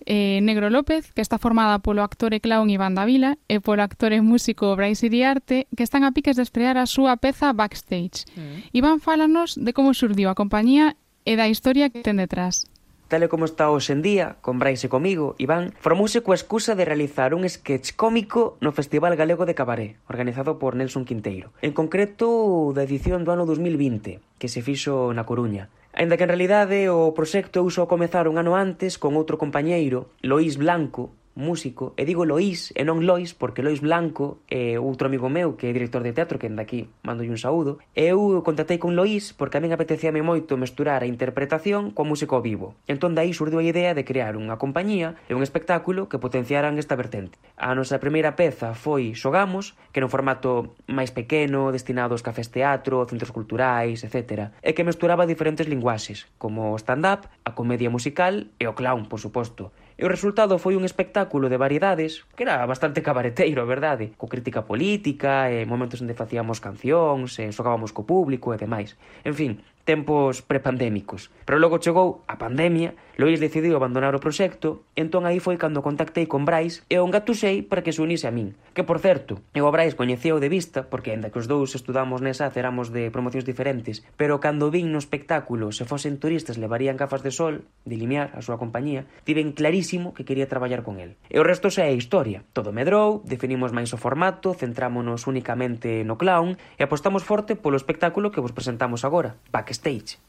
[0.06, 4.14] eh, Negro López, que está formada polo actor e clown Iván Davila e polo actor
[4.14, 8.22] e músico Brais Iriarte, que están a piques de estrear a súa peza Backstage.
[8.38, 8.70] Mm.
[8.70, 10.94] Iván fálanos de como surdiu a compañía
[11.26, 12.70] e da historia que ten detrás
[13.12, 16.72] tal e como está hoxe en día, con Brais e comigo, Iván, formouse coa excusa
[16.72, 21.52] de realizar un sketch cómico no Festival Galego de Cabaré, organizado por Nelson Quinteiro.
[21.60, 25.68] En concreto, da edición do ano 2020, que se fixo na Coruña.
[25.92, 30.56] Ainda que en realidade o proxecto uso comezar un ano antes con outro compañeiro, Loís
[30.56, 35.56] Blanco, músico, e digo Loís e non Lois porque Lois Blanco é outro amigo meu
[35.56, 37.80] que é director de teatro que anda aquí mando un saúdo.
[37.96, 42.36] E eu contactei con Lois porque a min apetecíame moito mesturar a interpretación coa música
[42.36, 42.76] ao vivo.
[42.84, 46.98] Entón dai surdiu a idea de crear unha compañía e un espectáculo que potenciaran esta
[46.98, 47.40] vertente.
[47.56, 53.04] A nosa primeira peza foi Xogamos que no formato máis pequeno destinado aos cafés teatro,
[53.08, 58.64] centros culturais, etc e que mesturaba diferentes linguaxes como o stand-up, a comedia musical e
[58.66, 59.72] o clown, por suposto.
[60.02, 64.10] E o resultado foi un espectáculo de variedades que era bastante cabareteiro, verdade?
[64.18, 68.98] Co crítica política, e momentos onde facíamos cancións, e xogábamos co público e demais.
[69.22, 71.30] En fin, tempos prepandémicos.
[71.44, 76.24] Pero logo chegou a pandemia, Lois decidiu abandonar o proxecto, entón aí foi cando contactei
[76.24, 78.56] con Brais e o engatusei para que se unise a min.
[78.72, 82.24] Que, por certo, eu a Brais coñeceu de vista, porque aínda que os dous estudamos
[82.24, 87.20] nesa, ceramos de promocións diferentes, pero cando vin no espectáculo se fosen turistas levarían gafas
[87.20, 91.20] de sol, de limiar a súa compañía, tiven clarísimo que quería traballar con el.
[91.28, 92.48] E o resto xa é historia.
[92.56, 98.32] Todo medrou, definimos máis o formato, centrámonos únicamente no clown e apostamos forte polo espectáculo
[98.32, 99.36] que vos presentamos agora
[99.72, 100.20] backstage.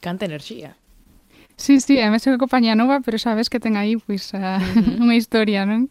[0.00, 0.78] Canta enerxía.
[1.58, 4.62] Sí, sí, é mesmo que compañía nova, pero sabes que ten aí pois, uh, uh
[4.62, 5.02] -huh.
[5.02, 5.90] unha historia, non?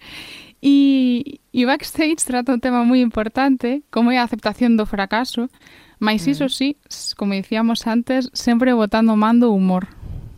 [0.64, 5.52] E, e backstage trata un tema moi importante, como é a aceptación do fracaso,
[6.00, 6.54] Mais iso mm.
[6.54, 6.78] sí,
[7.18, 9.90] como dicíamos antes, sempre botando mando humor.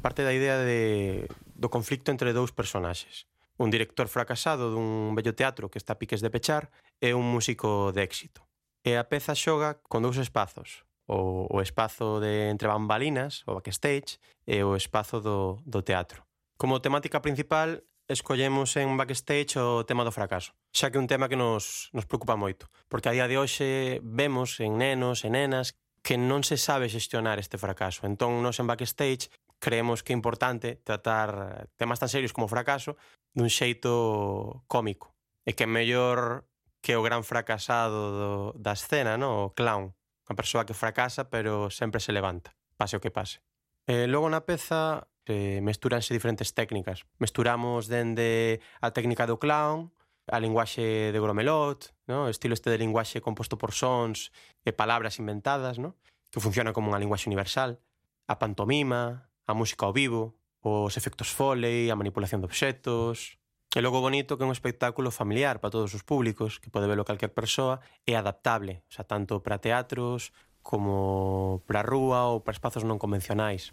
[0.02, 1.28] Parte da idea de,
[1.60, 3.28] do conflicto entre dous personaxes.
[3.60, 6.72] Un director fracasado dun bello teatro que está a piques de pechar
[7.04, 8.48] e un músico de éxito.
[8.88, 14.22] E a peza xoga con dous espazos o, o espazo de entre bambalinas, o backstage,
[14.46, 16.22] e o espazo do, do teatro.
[16.56, 21.26] Como temática principal, escollemos en backstage o tema do fracaso, xa que é un tema
[21.26, 25.74] que nos, nos preocupa moito, porque a día de hoxe vemos en nenos e nenas
[26.06, 28.06] que non se sabe xestionar este fracaso.
[28.06, 32.98] Entón, nos en backstage creemos que é importante tratar temas tan serios como o fracaso
[33.34, 35.14] dun xeito cómico.
[35.46, 36.50] E que é mellor
[36.82, 39.52] que o gran fracasado do, da escena, no?
[39.52, 39.94] o clown
[40.30, 43.42] unha persoa que fracasa pero sempre se levanta, pase o que pase.
[43.90, 47.10] E logo na peza eh, eh mesturanse diferentes técnicas.
[47.18, 49.90] Mesturamos dende a técnica do clown,
[50.30, 52.30] a linguaxe de Gromelot, no?
[52.30, 54.30] o estilo este de linguaxe composto por sons
[54.62, 55.98] e palabras inventadas, no?
[56.30, 57.82] que funciona como unha linguaxe universal,
[58.30, 63.39] a pantomima, a música ao vivo, os efectos foley, a manipulación de obxetos,
[63.70, 67.06] E logo bonito que é un espectáculo familiar para todos os públicos, que pode velo
[67.06, 70.34] calquer persoa, é adaptable, o sea, tanto para teatros
[70.66, 73.70] como para rúa ou para espazos non convencionais.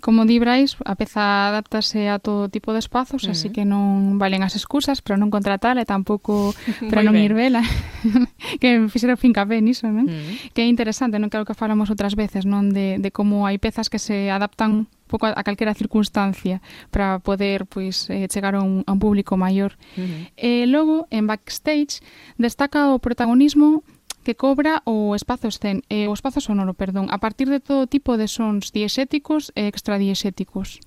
[0.00, 3.30] Como di Brais, a peza adaptase a todo tipo de espazos, mm.
[3.30, 6.56] así que non valen as excusas para non contratar e tampouco
[6.90, 7.28] para non ben.
[7.28, 7.62] ir vela.
[8.60, 10.08] que fixera fincapé niso, non?
[10.08, 10.56] Mm.
[10.56, 12.72] Que é interesante, non creo que falamos outras veces, non?
[12.72, 16.62] De, de como hai pezas que se adaptan pouco a, a calquera circunstancia
[16.94, 19.74] para poder pois eh, chegar a un, a un público maior.
[19.98, 20.22] Uh -huh.
[20.38, 22.00] E eh, logo en backstage
[22.38, 23.82] destaca o protagonismo
[24.24, 28.16] que cobra o espazo escen, eh, o espazo sonoro, perdón, a partir de todo tipo
[28.20, 30.80] de sons diexéticos e extradiexéticos.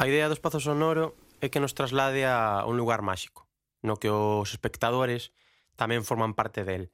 [0.00, 1.12] A idea do espazo sonoro
[1.44, 3.44] é que nos traslade a un lugar máxico,
[3.84, 5.32] no que os espectadores
[5.76, 6.88] tamén forman parte del.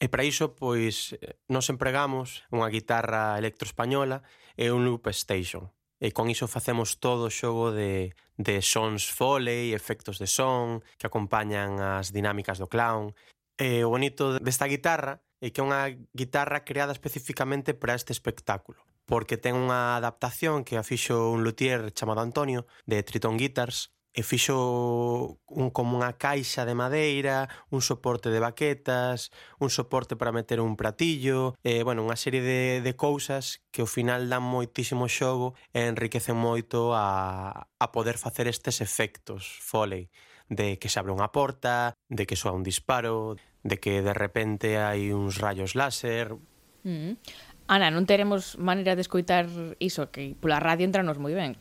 [0.00, 1.16] E para iso, pois,
[1.48, 4.24] nos empregamos unha guitarra electroespañola
[4.56, 5.72] e un loop station.
[6.02, 11.06] E con iso facemos todo o xogo de, de sons foley, efectos de son, que
[11.06, 13.14] acompañan as dinámicas do clown
[13.62, 18.82] eh, o bonito desta guitarra é que é unha guitarra creada especificamente para este espectáculo
[19.06, 24.20] porque ten unha adaptación que a fixo un luthier chamado Antonio de Triton Guitars e
[24.20, 30.60] fixo un, como unha caixa de madeira, un soporte de baquetas, un soporte para meter
[30.60, 35.56] un pratillo, e, bueno, unha serie de, de cousas que ao final dan moitísimo xogo
[35.72, 40.12] e enriquecen moito a, a poder facer estes efectos Foley,
[40.52, 44.78] de que se abre unha porta, de que soa un disparo, de que de repente
[44.78, 46.34] hai uns rayos láser.
[46.82, 47.18] Mm.
[47.70, 49.46] Ana, non teremos maneira de escoitar
[49.78, 51.54] iso, que pola radio entranos moi ben.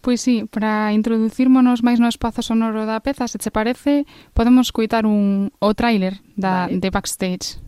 [0.00, 5.08] Pois sí, para introducirmonos máis no espazo sonoro da peza, se che parece, podemos coitar
[5.08, 6.80] un o tráiler da vale.
[6.80, 7.60] de backstage.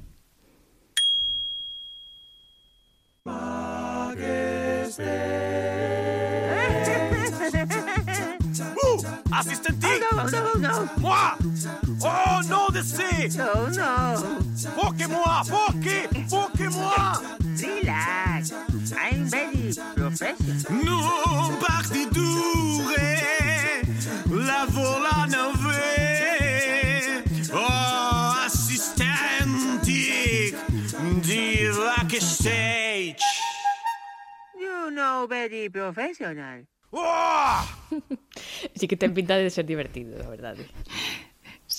[3.24, 5.40] Backstage.
[8.82, 9.02] uh.
[9.32, 9.42] Oh
[10.30, 10.88] no, no, no.
[10.98, 11.89] Moi.
[12.02, 13.02] Oh non de C
[13.38, 14.16] Oh no.
[14.74, 17.20] Foquez-moi Foquez Foquez-moi
[17.60, 18.52] Relax.
[18.96, 20.84] I'm very professional.
[20.84, 22.94] Non partidure
[24.30, 30.00] La vola nove Oh assistenti
[31.20, 33.22] Di backstage
[34.58, 36.64] You know very professional.
[36.90, 37.60] Oh
[38.74, 40.66] Sí que ten pinta de ser divertido, la verdade.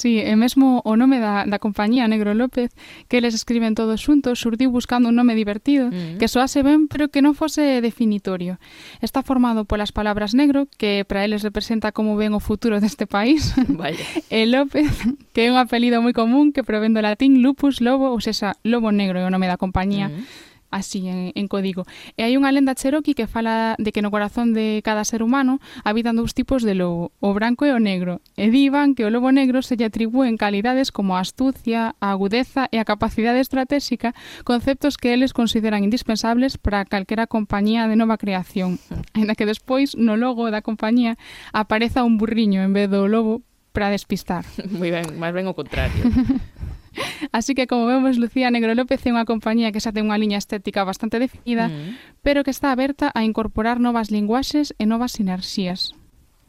[0.01, 2.73] Sí, e mesmo o nome da, da compañía Negro López,
[3.05, 6.17] que eles escriben todos xuntos, surdiu buscando un nome divertido, mm.
[6.17, 8.57] que soase ben, pero que non fose definitorio.
[9.05, 13.53] Está formado polas palabras negro, que para eles representa como ven o futuro deste país,
[13.69, 14.01] Vaya.
[14.33, 14.89] e López,
[15.37, 18.89] que é un apelido moi común que provén do latín lupus, lobo, ou sexa, lobo
[18.89, 20.09] negro é o nome da compañía.
[20.09, 21.85] Mm así en, en código.
[22.17, 25.59] E hai unha lenda cherokee que fala de que no corazón de cada ser humano
[25.83, 28.23] habitan dous tipos de lobo, o branco e o negro.
[28.39, 32.71] E divan que o lobo negro se lle atribúen calidades como a astucia, a agudeza
[32.71, 34.15] e a capacidade estratégica,
[34.47, 38.79] conceptos que eles consideran indispensables para calquera compañía de nova creación.
[38.89, 39.21] Mm.
[39.21, 41.19] Ainda que despois no logo da compañía
[41.53, 44.45] apareza un burriño en vez do lobo para despistar.
[44.79, 46.07] Moi ben, máis ben o contrario.
[47.31, 50.39] Así que, como vemos, Lucía Negro López é unha compañía que xa ten unha liña
[50.39, 52.19] estética bastante definida, mm.
[52.25, 55.95] pero que está aberta a incorporar novas linguaxes e novas sinerxías.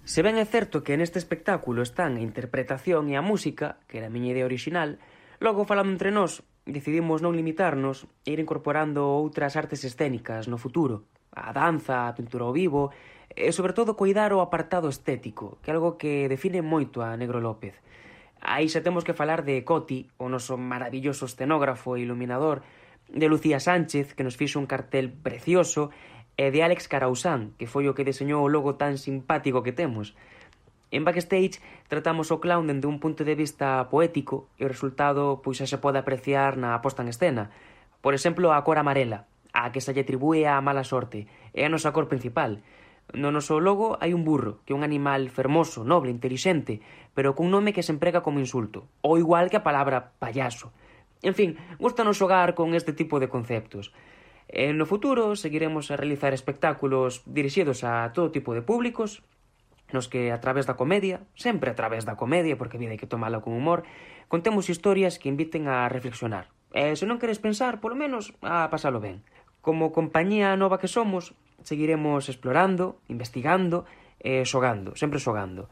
[0.02, 4.10] Se ben é certo que neste espectáculo están a interpretación e a música, que era
[4.10, 4.98] a miña idea original,
[5.38, 11.06] logo falando entre nós, decidimos non limitarnos e ir incorporando outras artes escénicas no futuro,
[11.30, 12.90] a danza, a pintura ao vivo,
[13.30, 17.38] e sobre todo cuidar o apartado estético, que é algo que define moito a Negro
[17.38, 17.78] López.
[18.42, 22.66] Aí xa temos que falar de Coti, o noso maravilloso escenógrafo e iluminador,
[23.06, 25.94] de Lucía Sánchez, que nos fixo un cartel precioso,
[26.34, 30.18] e de Alex Carausán, que foi o que deseñou o logo tan simpático que temos.
[30.90, 35.62] En Backstage tratamos o clown dende un punto de vista poético e o resultado pois
[35.62, 37.54] xa se pode apreciar na posta en escena.
[38.02, 41.72] Por exemplo, a cor amarela, a que se lle atribúe a mala sorte, é a
[41.72, 42.58] nosa cor principal,
[43.12, 46.80] No noso logo hai un burro, que é un animal fermoso, noble, intelixente,
[47.12, 50.72] pero cun nome que se emprega como insulto, ou igual que a palabra payaso.
[51.20, 53.92] En fin, gustanos xogar con este tipo de conceptos.
[54.48, 59.20] E no futuro seguiremos a realizar espectáculos dirixidos a todo tipo de públicos,
[59.92, 63.08] nos que a través da comedia, sempre a través da comedia, porque vida hai que
[63.08, 63.84] tomala con humor,
[64.32, 66.48] contemos historias que inviten a reflexionar.
[66.72, 69.20] E se non queres pensar, polo menos, a pasalo ben.
[69.60, 73.84] Como compañía nova que somos, seguiremos explorando, investigando
[74.22, 75.66] e xogando, sempre xogando.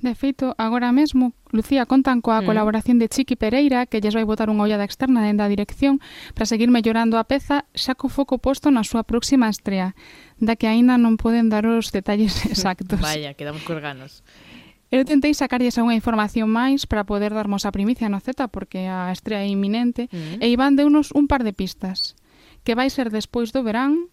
[0.00, 2.48] De feito, agora mesmo, Lucía, contan coa mm.
[2.48, 6.00] colaboración de Chiqui Pereira, que lles vai botar unha ollada externa dentro da dirección
[6.32, 9.92] para seguir mellorando a peza xa co foco posto na súa próxima estrea,
[10.40, 12.96] da que aínda non poden dar os detalles exactos.
[12.96, 14.24] Vaya, quedamos colganos.
[14.88, 19.12] Eu tentei sacarlles algunha información máis para poder darmos a primicia no Z, porque a
[19.12, 20.40] estrea é inminente, mm.
[20.40, 22.16] e Iván deunos un par de pistas
[22.64, 24.10] que vai ser despois do verán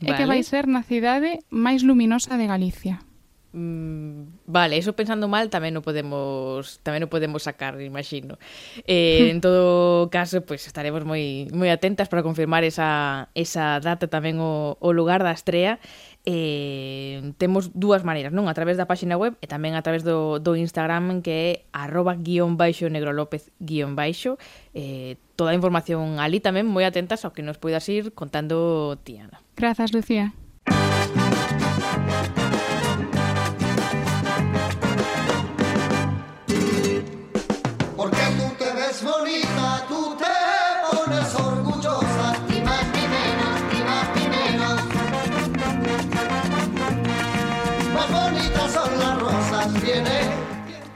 [0.00, 0.08] vale.
[0.08, 3.04] e que vai ser na cidade máis luminosa de Galicia.
[3.52, 8.38] Mm, vale, eso pensando mal tamén o podemos tamén o podemos sacar, imagino.
[8.86, 14.06] Eh, en todo caso, pois pues, estaremos moi moi atentas para confirmar esa esa data
[14.06, 15.82] tamén o, o lugar da estrea
[16.26, 18.48] eh, temos dúas maneiras, non?
[18.48, 22.16] A través da páxina web e tamén a través do, do Instagram que é arroba
[22.16, 24.36] guión baixo negro lópez guión baixo
[24.76, 29.40] eh, toda a información ali tamén moi atentas ao que nos poidas ir contando Tiana.
[29.56, 30.36] Grazas, Lucía.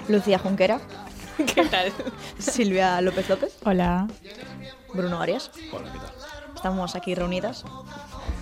[0.09, 0.81] Lucía Junquera.
[1.55, 1.93] ¿Qué tal?
[2.39, 3.57] Silvia López López.
[3.65, 4.07] Hola.
[4.93, 5.51] Bruno Arias.
[5.73, 6.13] Hola, ¿qué tal?
[6.55, 7.65] Estamos aquí reunidas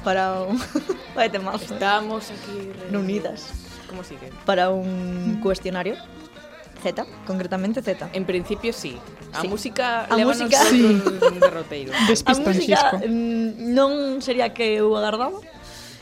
[0.05, 0.61] para un
[1.14, 1.53] Vaya tema.
[1.53, 1.59] ¿eh?
[1.61, 3.48] Estamos aquí reunidas.
[3.88, 4.31] ¿Cómo sigue?
[4.44, 5.96] Para un cuestionario.
[6.83, 8.11] Z, concretamente Z.
[8.12, 8.98] En principio sí.
[9.33, 9.48] A sí.
[9.48, 10.83] música a música sí.
[10.83, 11.92] un derroteiro.
[12.27, 15.38] A música mm, non sería que eu agardaba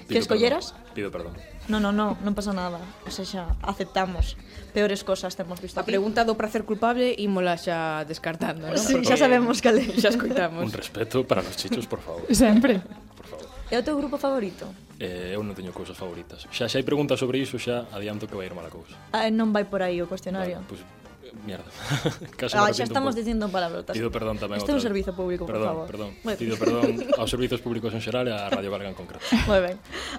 [0.08, 0.74] que escolleras.
[0.96, 1.36] Pido perdón.
[1.70, 2.82] No, no, no, non pasa nada.
[3.06, 4.34] O sea, xa aceptamos.
[4.74, 5.78] Peores cosas temos visto.
[5.78, 5.94] A aquí.
[5.94, 8.74] pregunta do prazer culpable ímola xa descartando, non?
[8.74, 9.86] Sí, xa sabemos cal é.
[9.86, 10.66] Xa escoitamos.
[10.66, 12.26] Un respeto para los chichos, por favor.
[12.34, 12.82] Sempre.
[13.14, 13.46] Por favor.
[13.70, 14.66] É o teu grupo favorito?
[14.98, 16.42] Eh, eu non teño cousas favoritas.
[16.50, 18.98] Xa xa hai preguntas sobre iso, xa adianto que vai ir mala cousa.
[19.14, 20.58] Ah, non vai por aí o cuestionario.
[20.58, 20.99] Vale, pues, pois
[21.46, 21.64] Mierda.
[22.36, 23.94] Casi ah, xa estamos dicindo palabrotas.
[23.94, 24.58] Pido perdón tamén.
[24.58, 25.86] Este é un servizo público, perdón, por favor.
[25.86, 26.40] Perdón, perdón.
[26.40, 29.22] Pido perdón aos servizos públicos en xeral e a Radio Valga en concreto.
[29.50, 29.76] Moi ben.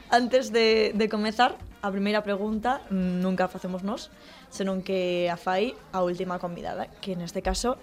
[0.10, 4.14] Antes de, de comezar, a primeira pregunta nunca facemos nós,
[4.54, 7.76] senón que a fai a última convidada, que neste caso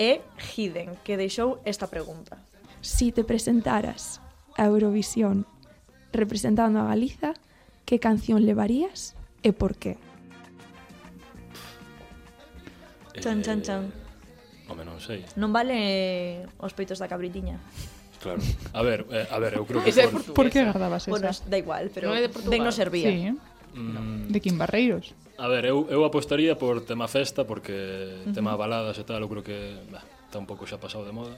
[0.00, 0.24] é
[0.56, 2.40] Hiden, que deixou esta pregunta.
[2.80, 4.24] Si te presentaras
[4.56, 5.44] a Eurovisión
[6.12, 7.36] representando a Galiza,
[7.84, 9.98] que canción levarías e por qué?
[13.20, 13.82] Chan, chan, eh, chan.
[14.68, 15.24] Home, non sei.
[15.36, 17.60] Non vale eh, os peitos da cabritiña.
[18.20, 18.40] Claro.
[18.72, 19.90] A ver, eh, a ver, eu creo que...
[19.90, 21.10] Ese por, por que agardabas esa?
[21.10, 22.52] Bueno, da igual, pero non é de Portugal.
[22.52, 23.08] Ben non servía.
[23.08, 23.32] Sí.
[23.74, 25.16] Mm, de Kim Barreiros.
[25.40, 28.34] A ver, eu, eu apostaría por tema festa, porque uh -huh.
[28.36, 31.34] tema baladas e tal, eu creo que bah, está un pouco xa pasado de moda.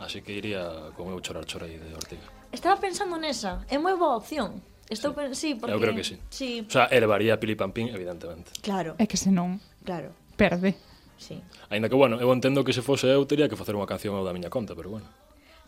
[0.00, 2.26] Así que iría con eu chorar chorei de Ortega.
[2.50, 4.64] Estaba pensando nesa, é moi boa opción.
[4.90, 5.16] Estou sí.
[5.16, 5.28] Pen...
[5.38, 5.70] sí, porque...
[5.70, 6.18] Eu creo que sí.
[6.34, 6.66] sí.
[6.66, 8.50] O sea, elevaría a Pili Pampín, evidentemente.
[8.58, 8.98] Claro.
[8.98, 9.62] É que senón...
[9.86, 10.10] Claro.
[10.34, 10.74] Perde.
[11.20, 11.36] Sí.
[11.68, 14.24] Ainda que, bueno, eu entendo que se fose eu teria que facer unha canción ao
[14.24, 15.04] da miña conta, pero bueno.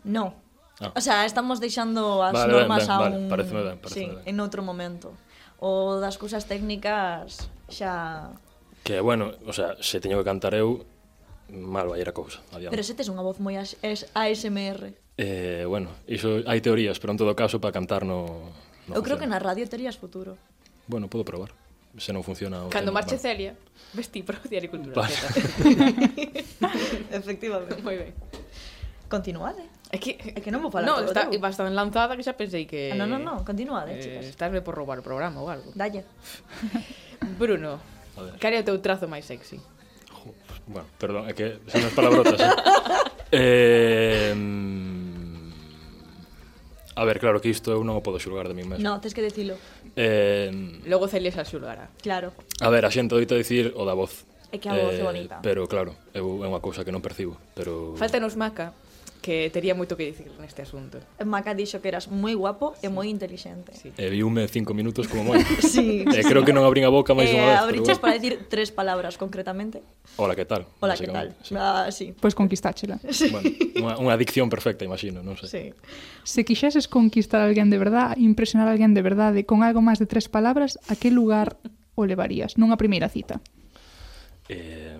[0.01, 0.33] No.
[0.81, 0.91] Ah.
[0.97, 3.13] O sea, estamos deixando as vale, normas ben, ben, a un...
[3.13, 4.25] Vale, pareceme ben, parece sí, ben.
[4.25, 5.13] en outro momento.
[5.61, 8.33] O das cousas técnicas xa...
[8.81, 10.83] Que, bueno, o sea, se teño que cantar eu,
[11.53, 12.41] mal vai a cousa.
[12.49, 12.73] Adiante.
[12.73, 14.89] Pero se tes unha voz moi es ASMR.
[15.21, 18.49] Eh, bueno, iso hai teorías, pero en todo caso para cantar no...
[18.89, 19.21] no eu creo funciona.
[19.21, 20.33] que na radio terías futuro.
[20.89, 21.53] Bueno, podo probar
[21.97, 23.53] se non funciona o Cando tema, marche Celia,
[23.93, 24.97] vestí para o Diario Cultural.
[24.97, 25.13] Vale.
[27.13, 27.77] Efectivamente.
[27.85, 28.13] Moi ben.
[29.05, 29.61] Continuade.
[29.93, 31.13] É que, é que non vou falar no, todo.
[31.13, 32.89] Está, vas tan lanzada que xa pensei que...
[32.89, 34.25] Ah, non, non, non, continuade, eh, chicas.
[34.25, 35.69] Estarme por roubar o programa ou algo.
[35.77, 36.01] Dalle.
[37.41, 37.77] Bruno,
[38.41, 39.61] cal é o teu trazo máis sexy?
[40.09, 40.33] Jo,
[40.65, 42.53] bueno, perdón, é que son as palabrotas, eh?
[43.37, 45.13] eh mm,
[46.95, 48.81] a ver, claro que isto eu non o podo xulgar de mí mesmo.
[48.81, 49.57] No, tens que dicilo.
[49.95, 50.49] Eh,
[50.89, 51.89] Logo Celia xa xulgará.
[52.01, 52.33] Claro.
[52.61, 54.25] A ver, a xente doito dicir o da voz.
[54.53, 55.35] É que a voz eh, é bonita.
[55.41, 58.73] Pero claro, eu, é unha cousa que non percibo, pero Falta nos maca
[59.23, 60.99] que tería moito que dicir neste asunto.
[61.15, 62.85] Eh, Maca dixo que eras moi guapo sí.
[62.85, 63.71] e moi intelixente.
[63.71, 63.95] Sí.
[63.95, 65.39] E viume cinco minutos como moi.
[65.63, 67.57] sí, e eh, creo que non abrín a boca máis eh, unha vez.
[67.63, 68.03] Abriches bueno.
[68.03, 69.79] para decir tres palabras concretamente.
[70.19, 70.67] Hola, que tal?
[70.83, 71.31] Hola, que tal?
[71.39, 71.55] Sí.
[71.55, 72.11] Ah, sí.
[72.11, 72.99] Pois pues conquistáchela.
[73.13, 73.29] Sí.
[73.29, 73.47] Bueno,
[73.79, 75.47] unha, unha adicción perfecta, imagino, non sei.
[75.47, 75.63] Sí.
[76.27, 80.03] Se quixeses conquistar a alguén de verdad, impresionar a alguén de verdade con algo máis
[80.03, 81.55] de tres palabras, a que lugar
[81.95, 83.39] o levarías nunha primeira cita?
[84.49, 84.92] Eh,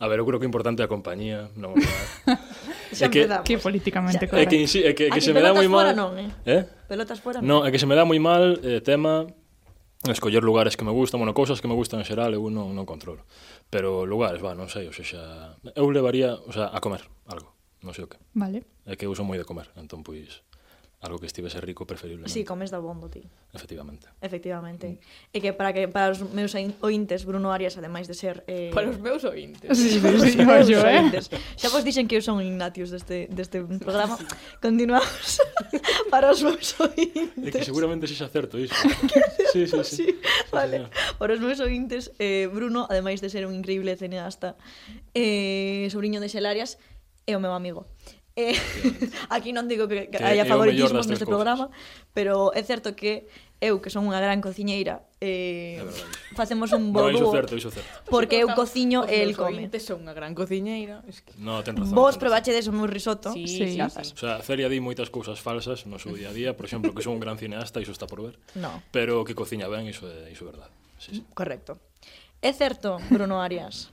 [0.00, 4.24] A ver, eu creo que o importante é a compañía, non é que, que políticamente
[4.24, 4.56] correcto.
[4.56, 5.92] É que, é que, é que se me dá moi mal...
[5.92, 6.32] Non, eh?
[6.48, 6.62] eh?
[6.88, 7.60] Pelotas fora non.
[7.60, 9.28] non, é que se me dá moi mal eh, tema
[10.08, 12.88] escoller lugares que me gustan, bueno, cousas que me gustan en xeral, eu non, non
[12.88, 13.28] controlo.
[13.68, 17.52] Pero lugares, va, non sei, o sea, eu levaría, o sea, a comer algo,
[17.84, 18.16] non sei o que.
[18.32, 18.64] Vale.
[18.88, 20.40] É que eu son moi de comer, entón, pois...
[20.40, 20.48] Pues,
[21.00, 22.32] algo que estivese rico preferiblemente.
[22.32, 23.24] Sí, comes da bombo, ti.
[23.56, 24.08] Efectivamente.
[24.20, 25.00] Efectivamente.
[25.00, 25.32] Mm.
[25.32, 28.44] E que para que para os meus ointes, Bruno Arias, ademais de ser...
[28.44, 28.68] Eh...
[28.68, 29.72] Para os meus ointes.
[29.72, 31.00] Sí, sí, sí, meus yo, eh?
[31.00, 31.32] ointes.
[31.56, 34.20] Xa vos dixen que eu son Ignatius deste, deste programa.
[34.60, 35.40] Continuamos
[36.12, 37.32] para os meus ointes.
[37.32, 38.76] É que seguramente sexa certo iso.
[39.56, 40.06] sí, sí, sí, sí.
[40.52, 40.84] Vale.
[40.84, 41.16] Señor.
[41.16, 44.60] Para os meus ointes, eh, Bruno, ademais de ser un increíble cineasta,
[45.16, 46.76] eh, sobrinho de Xelarias,
[47.24, 47.88] é o meu amigo.
[48.40, 48.56] Eh,
[49.34, 51.68] aquí non digo que, que, que haya favoritismos neste programa,
[52.16, 53.28] pero é certo que
[53.60, 55.84] eu, que son unha gran cociñeira, eh,
[56.32, 57.28] facemos un bo no, dúo.
[57.28, 58.08] certo, iso certo.
[58.08, 59.68] Porque eu cociño e el come.
[59.68, 61.04] Te son unha gran cociñeira.
[61.04, 61.36] Es que...
[61.36, 61.92] No, ten razón.
[61.92, 63.28] Vos probachedes o meu risotto.
[63.36, 63.84] Sí, sí, sí.
[63.84, 64.16] sí.
[64.16, 66.56] O sea, Celia di moitas cousas falsas no seu día a día.
[66.56, 68.40] Por exemplo, que son un gran cineasta, iso está por ver.
[68.56, 68.80] No.
[68.88, 70.72] Pero que cociña ben, iso é, iso é verdade.
[70.96, 71.22] Sí, sí.
[71.36, 71.76] Correcto.
[72.40, 73.92] É certo, Bruno Arias,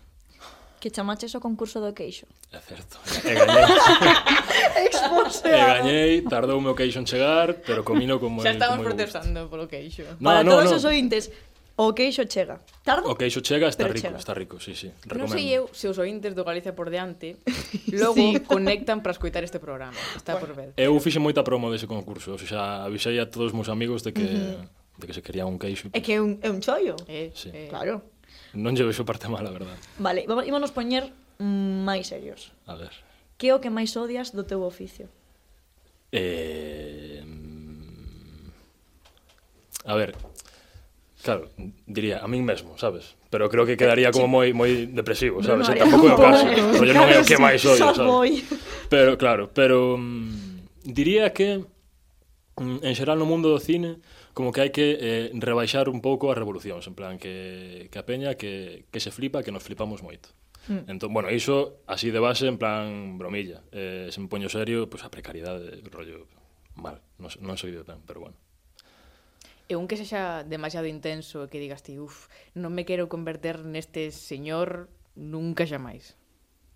[0.80, 2.28] Que chamaches o concurso do queixo.
[2.54, 3.02] É certo.
[3.26, 3.66] E gañei.
[5.44, 8.42] e gañei, tardou o meu queixo en chegar, pero comino como...
[8.46, 10.06] Xa estamos como protestando polo queixo.
[10.22, 10.78] No, Para no, todos no.
[10.78, 11.32] os ointes,
[11.80, 12.58] O queixo chega.
[12.84, 13.06] Tardo?
[13.06, 14.18] O queixo chega, está rico, chega.
[14.18, 14.90] está rico, sí, sí.
[15.06, 15.30] Recomendo.
[15.30, 17.38] Non sei eu se os ointes do Galicia por diante
[18.02, 18.42] logo sí.
[18.50, 19.94] conectan para escoitar este programa.
[20.18, 20.68] Está bueno, por ver.
[20.74, 24.10] Eu fixe moita promo dese concurso, ou xa avisei a todos os meus amigos de
[24.10, 24.98] que uh -huh.
[24.98, 25.94] de que se quería un queixo.
[25.94, 26.98] É que é un, é un chollo.
[27.06, 27.54] Eh, sí.
[27.54, 27.70] eh.
[27.70, 28.02] Claro.
[28.56, 29.76] Non lle vexo parte mala, verdad.
[30.00, 32.54] Vale, ímonos poñer máis serios.
[32.70, 32.94] A ver.
[33.36, 35.12] Que é o que máis odias do teu oficio?
[36.12, 37.24] Eh...
[39.88, 40.16] A ver,
[41.24, 41.48] claro,
[41.88, 43.16] diría a min mesmo, sabes?
[43.30, 45.68] Pero creo que eh, quedaría como moi moi depresivo, sabes?
[45.68, 46.46] No, tampouco é o caso.
[46.80, 48.44] Rollo non é o que máis odio, sabes?
[48.92, 51.64] Pero claro, pero Mm, diría que
[52.60, 54.00] mm, en xeral no mundo do cine
[54.38, 58.06] como que hai que eh, rebaixar un pouco as revolucións, en plan que, que a
[58.06, 60.30] peña que, que se flipa, que nos flipamos moito.
[60.70, 60.94] Mm.
[60.94, 63.66] Entón, bueno, iso así de base en plan bromilla.
[63.74, 66.30] Eh, se me poño serio, pois pues, a precariedade, rollo
[66.78, 68.38] mal, non, non sei de tan, pero bueno.
[69.66, 73.66] E un que sexa demasiado intenso e que digas ti, uff, non me quero converter
[73.66, 74.86] neste señor
[75.18, 76.14] nunca xa máis.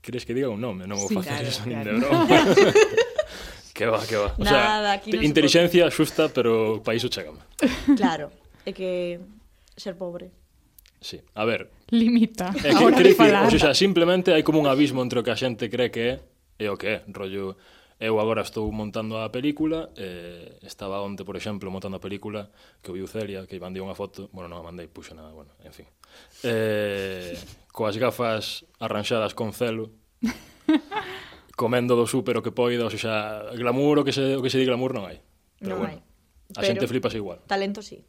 [0.02, 0.90] Crees que diga un nome?
[0.90, 1.70] Non vou sí, facer claro, eso claro.
[1.70, 2.26] nin de broma.
[3.74, 4.36] Que va, que va.
[4.38, 7.08] O Nada, sea, aquí non inteligencia xusta, pero para iso.
[8.00, 8.32] Claro,
[8.68, 9.20] é que
[9.78, 10.32] ser pobre.
[11.02, 11.72] Sí, a ver.
[11.90, 12.54] Limita.
[12.62, 15.40] É que, que dicir, o sea, simplemente hai como un abismo entre o que a
[15.40, 16.14] xente cree que é
[16.62, 17.08] e o que é.
[17.10, 17.58] Rollo,
[17.98, 22.50] eu agora estou montando a película, eh, estaba onte, por exemplo, montando a película
[22.82, 25.74] que viu Celia, que mandei unha foto, bueno, non a mandei, puxo nada, bueno, en
[25.74, 25.88] fin.
[26.46, 27.34] Eh,
[27.74, 29.90] coas gafas arranxadas con celo,
[31.62, 34.58] comendo do súper o que poida, ou xa, glamour, o que se, o que se
[34.58, 35.22] di glamour non hai.
[35.62, 36.58] Pero non bueno, hai.
[36.58, 37.46] a Pero xente flipas igual.
[37.46, 38.02] Talento sí,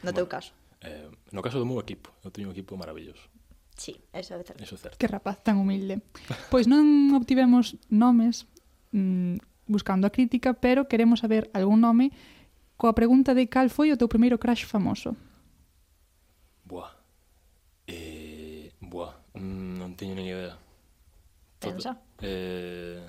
[0.00, 0.56] no bueno, teu caso.
[0.80, 3.28] Eh, no caso do meu equipo, eu teño un equipo maravilloso.
[3.76, 4.64] Sí, eso é certo.
[4.64, 4.96] Eso é certo.
[4.96, 6.00] Que rapaz tan humilde.
[6.48, 8.48] Pois non obtivemos nomes
[8.96, 9.36] mmm,
[9.68, 12.16] buscando a crítica, pero queremos saber algún nome
[12.80, 15.12] coa pregunta de cal foi o teu primeiro crash famoso.
[16.64, 16.96] Buah.
[17.86, 20.56] Eh, buah, mm, non teño nin idea.
[21.60, 22.05] Pensa.
[22.22, 23.00] Eh,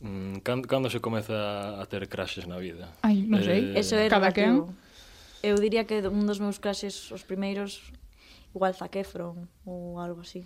[0.00, 2.94] mm, cando, cando se comeza a ter crashes na vida?
[3.02, 3.74] Ai, non sei.
[3.74, 4.70] Eh, Eso era cada relativo.
[4.70, 4.86] quen.
[5.42, 7.94] Eu diría que un dos meus crashes, os primeiros,
[8.54, 10.42] igual Zac Efron ou algo así.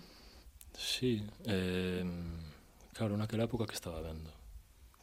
[0.77, 2.05] Sí, eh,
[2.93, 4.29] claro, naquela época que estaba vendo.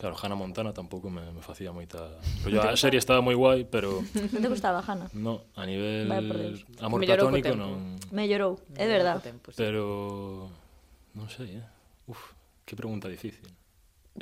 [0.00, 2.08] Claro, Hannah Montana tampouco me, me facía moita...
[2.46, 4.00] Pero a serie estaba moi guai, pero...
[4.32, 5.12] Non te gustaba, Hannah?
[5.12, 8.00] No, a nivel vale, amor Mellorou platónico non...
[8.08, 9.20] Mellorou, é verdad.
[9.60, 10.48] Pero...
[11.12, 11.66] Non sei, eh?
[12.08, 12.32] Uf,
[12.70, 13.50] Que pregunta difícil.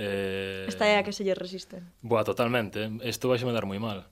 [0.00, 0.64] Eh...
[0.64, 1.84] Esta é a que se lle resiste.
[2.00, 2.80] Boa, totalmente.
[2.80, 3.12] Eh.
[3.12, 4.08] Isto vai me dar moi mal.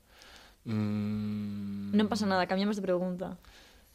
[0.69, 1.97] Mm...
[1.97, 3.41] Non pasa nada, cambiamos de pregunta.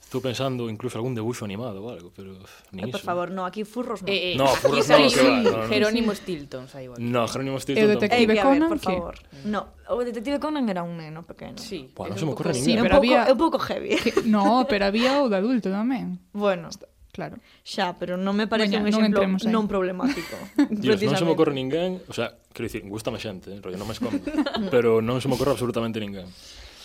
[0.01, 2.41] Estou pensando incluso algún debuxo animado ou algo, pero
[2.73, 3.05] ni eh, Por iso.
[3.05, 4.09] favor, no, aquí furros no.
[4.09, 5.69] Eh, eh, no, furros no, que va, no, no.
[5.69, 6.97] Jerónimo Stilton, sai igual.
[6.97, 7.85] No, Jerónimo eh, Stilton.
[7.85, 8.97] El detective eh, Conan, ver, por que?
[8.97, 9.15] favor.
[9.45, 9.61] No,
[9.93, 11.61] o detective Conan era un neno pequeno.
[11.61, 11.85] Sí.
[11.93, 12.65] Pua, non se me ocorre ningún.
[12.65, 13.29] Sí, pero había...
[13.29, 13.93] É un pouco heavy.
[14.25, 16.17] No, pero había o de adulto tamén.
[16.33, 16.73] Bueno.
[17.11, 17.43] Claro.
[17.67, 20.35] Xa, pero non me parece Veña, un exemplo non, non problemático.
[20.71, 23.75] Dios, non se me ocorre ninguén, o sea, quero dicir, gusta má xente, eh, rollo,
[23.75, 24.23] non me escondo,
[24.73, 26.31] pero non se me ocorre absolutamente ninguén.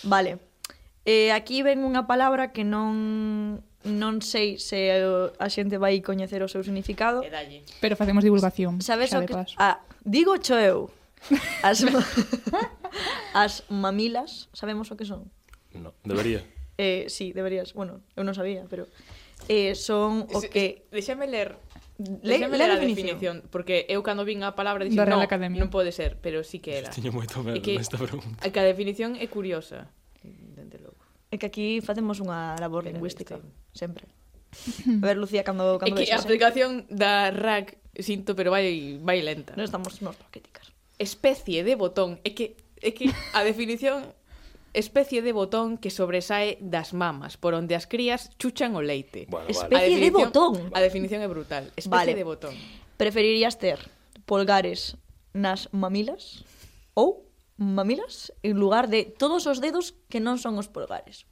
[0.03, 0.43] Vale.
[1.07, 6.51] Eh, aquí ven unha palabra que non non sei se a xente vai coñecer o
[6.51, 7.23] seu significado.
[7.23, 7.63] E dalle.
[7.79, 8.83] Pero facemos divulgación.
[8.83, 9.55] Sabes o que paso.
[9.55, 10.91] ah, digo cho eu.
[11.63, 11.87] As
[13.33, 15.31] as mamilas, sabemos o que son?
[15.71, 16.43] No, debería.
[16.77, 17.73] Eh, sí, deberías.
[17.73, 18.85] Bueno, eu non sabía, pero
[19.45, 20.89] eh, son o que...
[20.89, 21.55] Deixame ler
[21.97, 22.77] Le, le a definición.
[22.77, 25.57] definición, porque eu cando vin a palabra dixen, no, Academia.
[25.57, 26.93] non pode ser, pero sí que era.
[26.93, 28.37] Tiño moito medo que, nesta pregunta.
[28.37, 29.89] Que a definición é curiosa,
[30.21, 31.01] Dende logo.
[31.33, 33.49] É que aquí facemos unha labor pero lingüística, este.
[33.73, 34.05] sempre.
[35.01, 35.75] A ver, Lucía, cando...
[35.81, 39.57] cando é que a aplicación da RAC, sinto, pero vai, vai lenta.
[39.57, 40.69] Non estamos nos paquéticas.
[41.01, 44.05] Especie de botón, é que, é que a definición
[44.77, 49.25] especie de botón que sobresae das mamas, por onde as crías chuchan o leite.
[49.25, 49.57] Bueno, vale.
[49.57, 50.53] Especie de botón.
[50.71, 51.73] A definición é brutal.
[51.73, 52.13] Especie vale.
[52.13, 52.53] de botón.
[52.95, 53.81] Preferirías ter
[54.29, 54.95] polgares
[55.33, 56.45] nas mamilas
[56.93, 57.25] ou
[57.57, 61.25] mamilas en lugar de todos os dedos que non son os polgares.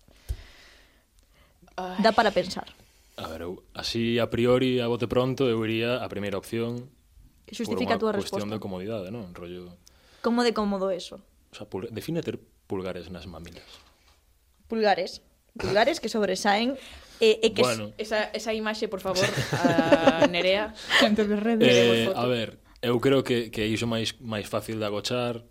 [1.78, 2.02] Ai.
[2.02, 2.74] Dá para pensar.
[3.16, 6.92] A ver, eu, así a priori, a bote pronto, eu iría a primeira opción
[7.48, 8.56] Justifica por unha cuestión resposta.
[8.58, 9.32] de comodidade, non?
[9.38, 9.78] Rollo...
[10.26, 11.22] Como de cómodo eso?
[11.54, 11.88] O sea, por...
[11.94, 13.68] define ter pulgares nas mamilas.
[14.68, 15.22] Pulgares.
[15.56, 16.76] Pulgares que sobresaen
[17.20, 17.96] E, e que bueno.
[17.96, 19.24] esa, esa imaxe, por favor,
[19.56, 20.76] a Nerea.
[21.00, 21.72] xente de redes.
[21.72, 25.48] Eh, a ver, eu creo que, que iso máis, máis fácil de agochar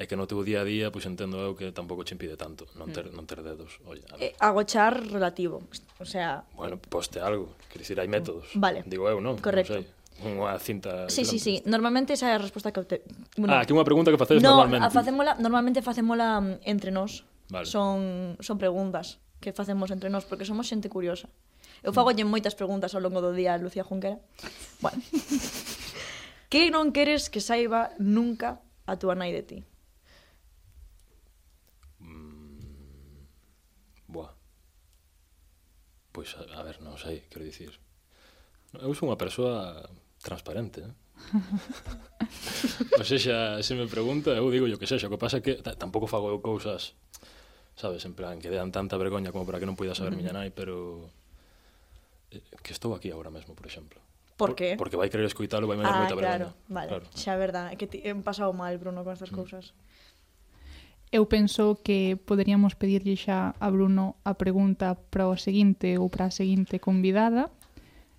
[0.00, 2.66] é que no teu día a día, pois entendo eu que tampouco che impide tanto
[2.74, 3.14] non ter, mm.
[3.14, 3.78] non ter dedos.
[3.86, 4.32] Oye, a ver.
[4.32, 5.62] Eh, agochar relativo,
[6.00, 6.48] o sea...
[6.56, 8.50] Bueno, poste algo, quer dicir, hai métodos.
[8.56, 8.82] Vale.
[8.88, 9.38] Digo eu, non?
[9.38, 9.76] Correcto.
[9.76, 11.10] Non sei unha cinta...
[11.10, 11.58] Sí, sí, sí.
[11.66, 12.86] Normalmente esa é a resposta que...
[12.86, 13.02] Te...
[13.34, 14.86] Bueno, ah, que unha pregunta que facedes no, normalmente.
[14.86, 17.26] No, facémola, normalmente facémola mm, entre nós.
[17.50, 17.66] Vale.
[17.66, 21.26] Son, son preguntas que facemos entre nós, porque somos xente curiosa.
[21.82, 21.98] Eu mm.
[21.98, 24.22] fagolle moitas preguntas ao longo do día a Lucía Junquera.
[24.84, 25.02] Bueno.
[26.52, 29.58] que non queres que saiba nunca a túa nai de ti?
[31.98, 33.26] Mm,
[34.06, 34.30] buah.
[36.14, 37.74] Pois, a, a ver, non sei, quero dicir.
[38.78, 39.90] Eu sou unha persoa
[40.24, 40.92] transparente, ¿eh?
[42.98, 45.60] o sexa, se me pregunta, eu digo yo que sexa, o que pasa é que
[45.60, 46.96] tampouco fago eu cousas,
[47.76, 50.50] sabes, en plan, que dean tanta vergoña como para que non poida saber miña nai,
[50.50, 51.06] pero
[52.32, 54.00] eh, que estou aquí agora mesmo, por exemplo.
[54.34, 54.74] Por que?
[54.74, 56.50] Porque vai querer escoitalo, vai me dar ah, moita claro, vergoña.
[56.66, 57.06] Vale, claro.
[57.14, 59.38] xa é verdad, é que ti, hem pasado mal, Bruno, con estas mm.
[59.38, 59.64] cousas.
[61.14, 66.26] Eu penso que poderíamos pedirlle xa a Bruno a pregunta para o seguinte ou para
[66.26, 67.54] a seguinte convidada.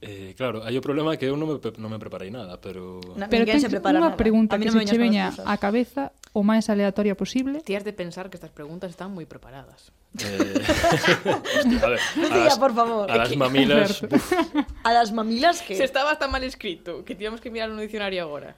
[0.01, 2.99] Eh, claro, hai o problema que eu non me, non me preparei nada, pero...
[3.15, 4.19] Na, pero ten se prepara unha nada.
[4.19, 7.63] pregunta que no se che veña a cabeza o máis aleatoria posible.
[7.63, 9.95] Tías de pensar que estas preguntas están moi preparadas.
[10.19, 10.61] Eh...
[11.57, 13.07] Hostia, a ver, a las, Tía, por favor.
[13.09, 14.03] A las mamilas...
[14.83, 15.79] a las mamilas que...
[15.79, 18.55] Se estaba tan mal escrito que tíamos que mirar un dicionario agora.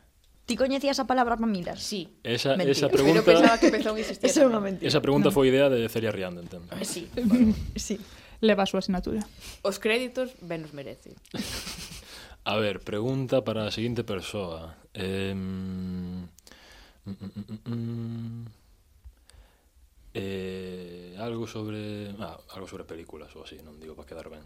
[0.48, 1.84] Ti coñecías a palabra mamilas?
[1.84, 2.08] Sí.
[2.24, 2.72] Esa, mentira.
[2.72, 3.22] esa pregunta...
[3.22, 4.32] Pero pensaba que pensaba que existía.
[4.32, 4.88] Esa é unha mentira.
[4.88, 5.36] Esa pregunta no.
[5.36, 6.72] foi idea de Celia Rianda, entendo.
[6.72, 7.04] Ah, sí.
[7.14, 7.52] Vale.
[7.76, 8.00] sí
[8.42, 9.24] leva a súa asignatura.
[9.64, 11.16] Os créditos ben os merece.
[12.52, 14.78] a ver, pregunta para a seguinte persoa.
[14.94, 16.24] Eh, mm,
[17.06, 18.46] mm, mm,
[20.14, 22.14] eh, algo sobre...
[22.20, 24.42] Ah, algo sobre películas ou así, non digo para quedar ben.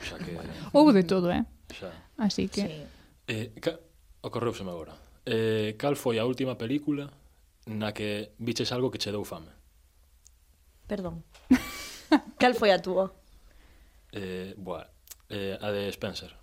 [0.00, 0.32] Xa que...
[0.76, 1.44] Ou de todo, eh?
[1.72, 1.92] Xa.
[2.16, 2.64] Así que...
[2.64, 2.72] Sí.
[3.28, 3.76] Eh, ca...
[4.22, 4.94] Ocorreuseme agora.
[5.26, 7.10] Eh, cal foi a última película
[7.66, 9.50] na que viches algo que che deu fame?
[10.86, 11.22] Perdón.
[12.40, 13.10] cal foi a túa?
[14.12, 14.86] Eh, boa,
[15.28, 16.36] eh, a de Spencer.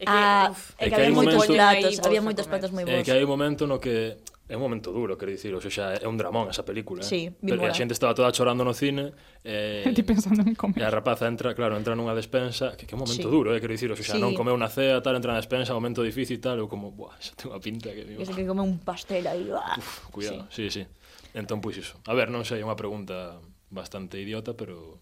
[0.00, 2.90] É que, ah, uf, é que, que había moitos platos, había moitos platos moi eh,
[2.90, 3.00] bons.
[3.00, 4.18] É que hai un momento no que
[4.50, 7.06] é un momento duro, quero dicir, o xa é un dramón esa película, eh.
[7.06, 7.38] sí, eh?
[7.38, 9.14] Pero a xente estaba toda chorando no cine,
[9.46, 10.82] eh, ti pensando en comer.
[10.82, 13.30] E a rapaza entra, claro, entra nunha despensa, que que é un momento sí.
[13.30, 14.18] duro, eh, quero dicir, o xa sí.
[14.18, 17.38] non comeu unha cea, tal, entra na despensa, momento difícil tal, eu como, buah, xa
[17.38, 18.26] ten unha pinta que digo.
[18.26, 19.46] que come un pastel aí.
[19.52, 20.82] Uf, cuidado, sí, sí.
[20.82, 21.00] sí.
[21.30, 21.94] Entón pois iso.
[22.10, 23.38] A ver, non sei, é unha pregunta
[23.70, 24.98] bastante idiota, pero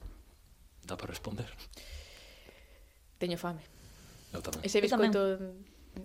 [0.89, 1.53] dá para responder.
[3.21, 3.61] Teño fame.
[4.33, 4.65] Eu tamén.
[4.65, 5.21] Ese biscoito...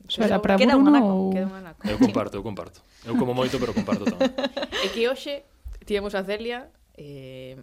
[0.10, 1.32] Espera, para queda un anaco, ou...
[1.32, 1.80] queda un anaco.
[1.88, 2.84] Eu comparto, eu comparto.
[3.08, 4.36] Eu como moito, pero comparto tamén.
[4.84, 5.48] E que hoxe
[5.88, 6.68] tivemos a Celia
[7.00, 7.56] eh,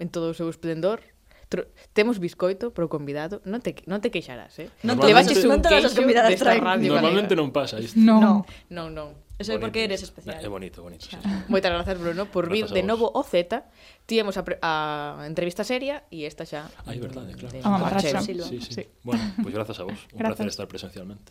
[0.00, 1.04] en todo o seu esplendor,
[1.52, 4.72] Tro temos biscoito pro convidado, non te non te queixarás, eh?
[4.88, 7.44] Non te levaches un non queixo desta radio Normalmente galega.
[7.44, 8.00] non pasa isto.
[8.00, 8.40] Non,
[8.72, 8.96] non.
[8.96, 9.10] non.
[9.42, 10.38] Eso é porque eres especial.
[10.38, 11.04] É bonito, bonito.
[11.04, 11.28] Sí, sí.
[11.50, 13.66] Moitas grazas, Bruno, por vir de novo o Z.
[14.06, 16.70] Tíamos a, a entrevista seria e esta xa...
[16.86, 17.50] Ai, verdade, claro.
[17.50, 17.60] De...
[17.66, 18.70] Ah, a sí, sí.
[18.70, 18.84] sí.
[19.02, 19.98] Bueno, pois pues grazas a vos.
[20.14, 20.38] Un gracias.
[20.38, 21.30] placer estar presencialmente.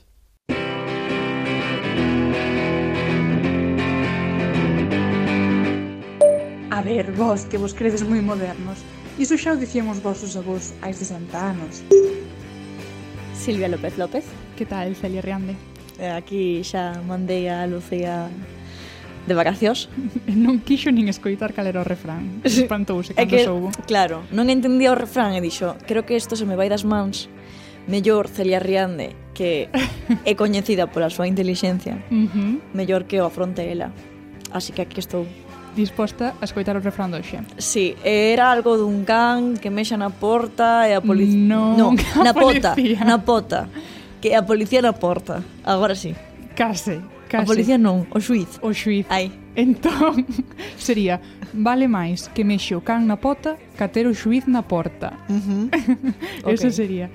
[6.72, 8.84] A ver, vos, que vos credes moi modernos.
[9.16, 11.80] Iso xa o dicían os vosos avós hai 60 anos.
[13.38, 14.26] Silvia López López.
[14.58, 15.71] Que tal, Celia Riande?
[16.02, 18.26] Eh, aquí xa mandei a Lucía
[19.30, 19.86] de vacacións.
[20.34, 22.42] Non quixo nin escoitar cal era o refrán.
[22.48, 23.70] Espantouse cando que, soubo.
[23.86, 27.30] Claro, non entendía o refrán e dixo, creo que isto se me vai das mans.
[27.86, 29.70] Mellor Celia Riande, que
[30.26, 32.52] é coñecida pola súa inteligencia, uh -huh.
[32.74, 33.94] mellor que o afronte ela.
[34.50, 35.30] Así que aquí estou
[35.76, 37.46] disposta a escoitar o refrán do xe.
[37.62, 41.38] Sí, era algo dun can que mexa na porta e a policía...
[41.38, 41.94] Non, no,
[42.26, 43.06] na pota, policía.
[43.06, 43.70] na pota
[44.22, 45.44] que a policía na porta.
[45.66, 46.16] Agora sí.
[46.56, 47.44] Case, case.
[47.44, 48.62] A policía non, o xuiz.
[48.62, 49.10] O xuiz.
[49.10, 49.34] Ai.
[49.58, 50.24] Entón,
[50.78, 51.20] sería,
[51.52, 55.18] vale máis que mexe o can na pota que ter o xuiz na porta.
[55.28, 55.64] Uh -huh.
[56.48, 56.72] Eso okay.
[56.72, 57.08] sería.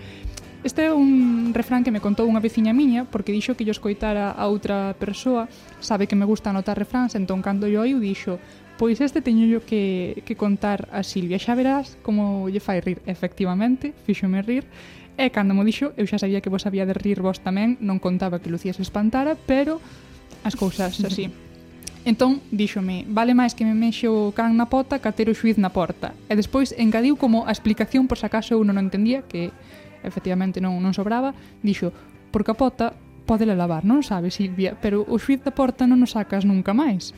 [0.67, 4.35] Este é un refrán que me contou unha veciña miña porque dixo que yo escoitara
[4.35, 5.47] a outra persoa
[5.79, 8.43] sabe que me gusta anotar refráns entón cando yo oiu dixo
[8.77, 12.99] Pois este teño yo que, que contar a Silvia Xa verás como lle fai rir
[13.07, 14.69] Efectivamente, fíxome rir
[15.17, 17.97] E cando mo dixo, eu xa sabía que vos había de rir vos tamén, non
[17.97, 19.81] contaba que Lucía se espantara, pero
[20.45, 21.33] as cousas así.
[22.07, 25.59] Entón, díxome, vale máis que me mexo o can na pota ca ter o xuiz
[25.59, 26.14] na porta.
[26.31, 29.51] E despois engadiu como a explicación, por se acaso eu non o entendía, que
[30.07, 31.35] efectivamente non, non sobraba,
[31.67, 31.91] dixo,
[32.31, 32.95] porque a pota
[33.27, 37.11] podela lavar, non sabe, Silvia, pero o xuiz da porta non o sacas nunca máis.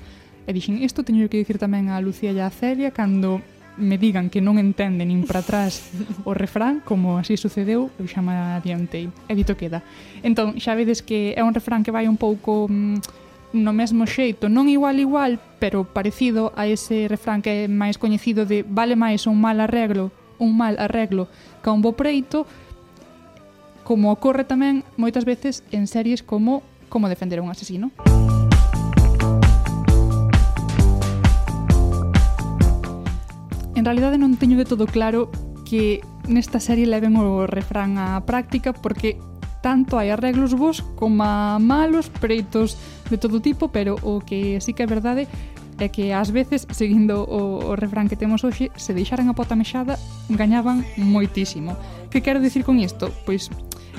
[0.48, 3.44] E dixen, isto teño que dicir tamén a Lucía e a Celia cando
[3.78, 5.88] me digan que non entende nin para atrás
[6.26, 9.08] o refrán, como así sucedeu, eu xa me adiantei.
[9.30, 9.86] E dito queda.
[10.20, 14.50] Entón, xa vedes que é un refrán que vai un pouco mm, no mesmo xeito,
[14.50, 19.24] non igual igual, pero parecido a ese refrán que é máis coñecido de vale máis
[19.30, 20.10] un mal arreglo,
[20.42, 21.30] un mal arreglo
[21.62, 22.44] ca un bo preito,
[23.86, 27.90] como ocorre tamén moitas veces en series como Como defender a un asesino.
[28.06, 28.37] Música
[33.88, 35.32] realidade non teño de todo claro
[35.64, 39.16] que nesta serie leven o refrán á práctica porque
[39.64, 41.24] tanto hai arreglos vos como
[41.56, 42.76] malos preitos
[43.08, 45.24] de todo tipo, pero o que sí que é verdade
[45.80, 49.56] é que ás veces, seguindo o, o refrán que temos hoxe, se deixaran a pota
[49.56, 49.96] mexada,
[50.28, 51.78] gañaban moitísimo.
[52.10, 53.14] Que quero dicir con isto?
[53.24, 53.48] Pois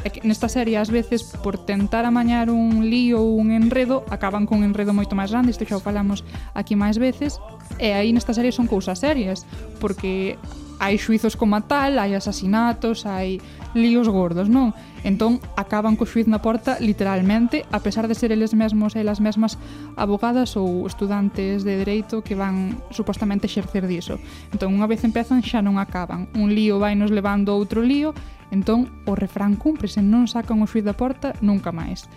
[0.03, 4.45] é que nesta serie ás veces por tentar amañar un lío ou un enredo acaban
[4.45, 6.23] con un enredo moito máis grande, isto xa o falamos
[6.55, 7.39] aquí máis veces,
[7.79, 9.47] E aí nesta serie son cousas serias,
[9.79, 10.35] porque
[10.79, 13.43] hai xuizos como tal, hai asasinatos, hai
[13.75, 14.71] líos gordos, non?
[15.03, 19.19] Entón, acaban co xuiz na porta literalmente, a pesar de ser eles mesmos e elas
[19.19, 19.59] mesmas
[19.95, 24.19] abogadas ou estudantes de dereito que van supostamente exercer diso.
[24.51, 26.31] Entón, unha vez empezan, xa non acaban.
[26.35, 28.15] Un lío vai nos levando a outro lío,
[28.49, 32.07] entón o refrán cúmprese, non sacan o xuiz da porta nunca máis.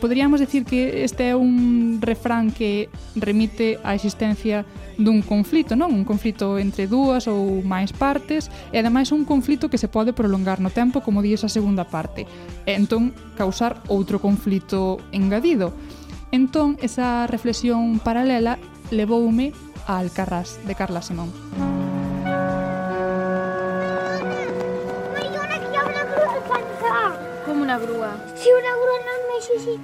[0.00, 4.66] Poderíamos decir que este é un refrán que remite á existencia
[4.98, 5.90] dun conflito, non?
[5.90, 10.60] Un conflito entre dúas ou máis partes e ademais un conflito que se pode prolongar
[10.60, 12.26] no tempo, como di esa segunda parte,
[12.68, 15.74] e entón causar outro conflito engadido.
[16.30, 18.58] Entón, esa reflexión paralela
[18.90, 19.54] levoume
[19.86, 21.30] a Alcarrás de Carla Simón.
[21.30, 21.73] Música
[28.34, 29.78] Sì, un non me sì.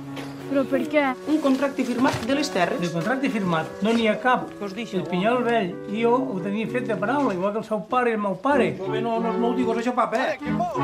[0.51, 1.15] Però perché?
[1.27, 2.81] Un contracte firmat de les terres.
[2.81, 4.51] De contracte firmat no n'hi ha cap.
[4.61, 4.97] Us deixo.
[4.99, 8.11] El Pinyol Vell i jo ho tenia fet de paraula, igual que el seu pare
[8.11, 8.73] i el meu pare.
[8.81, 10.19] No, no, no, no ho digues això, papa.
[10.33, 10.39] eh?
[10.43, 10.75] que fos?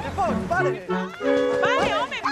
[0.00, 0.86] Que fos, pare?
[0.88, 2.24] Pare, home!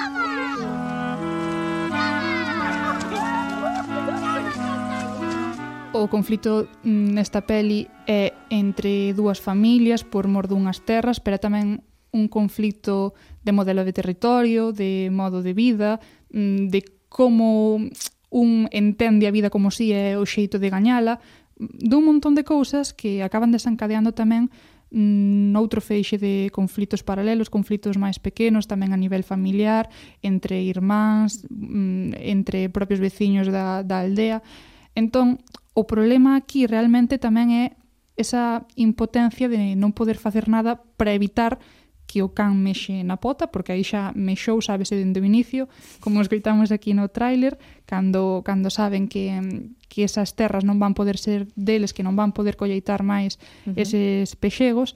[5.92, 11.84] O conflito nesta peli é entre dúas familias por mor dunhas terras, pero tamén
[12.16, 13.12] un conflito
[13.44, 17.78] de modelo de territorio, de modo de vida, mm, de como
[18.32, 21.20] un entende a vida como si é o xeito de gañala,
[21.60, 24.48] dun montón de cousas que acaban desencadeando tamén
[24.88, 29.92] mm, noutro feixe de conflitos paralelos, conflitos máis pequenos, tamén a nivel familiar,
[30.24, 34.40] entre irmáns, mm, entre propios veciños da, da aldea.
[34.96, 35.44] Entón,
[35.76, 37.64] o problema aquí realmente tamén é
[38.16, 41.60] esa impotencia de non poder facer nada para evitar
[42.12, 45.64] que o can mexe na pota, porque aí xa mexou, sábese dende o inicio,
[46.04, 47.56] como escoitamos aquí no tráiler,
[47.88, 49.32] cando, cando saben que,
[49.88, 53.72] que esas terras non van poder ser deles, que non van poder colleitar máis uh
[53.72, 53.80] -huh.
[53.80, 54.92] eses pexegos,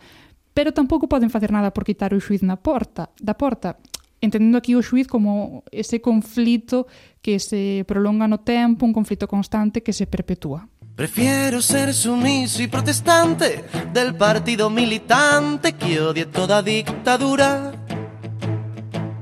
[0.52, 3.80] pero tampouco poden facer nada por quitar o xuiz na porta, da porta
[4.20, 6.84] entendendo aquí o xuiz como ese conflito
[7.24, 10.68] que se prolonga no tempo, un conflito constante que se perpetúa.
[10.96, 17.72] Prefiero ser sumiso y protestante del partido militante que odie toda dictadura.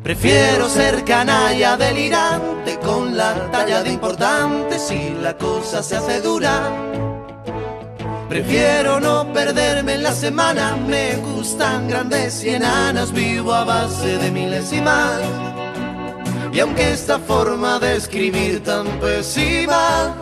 [0.00, 6.70] Prefiero ser canalla delirante con la talla de importante si la cosa se hace dura.
[8.28, 14.30] Prefiero no perderme en la semana, me gustan grandes y enanas, vivo a base de
[14.30, 15.22] milésimas.
[16.52, 20.14] Y aunque esta forma de escribir tan pésima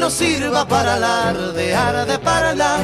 [0.00, 2.78] no sirva para alardear de parla,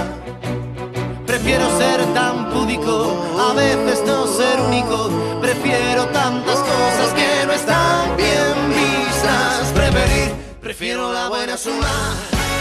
[1.26, 5.08] prefiero ser tan púdico, a veces no ser único,
[5.40, 11.88] prefiero tantas cosas que no están bien vistas, preferir, prefiero la buena suma,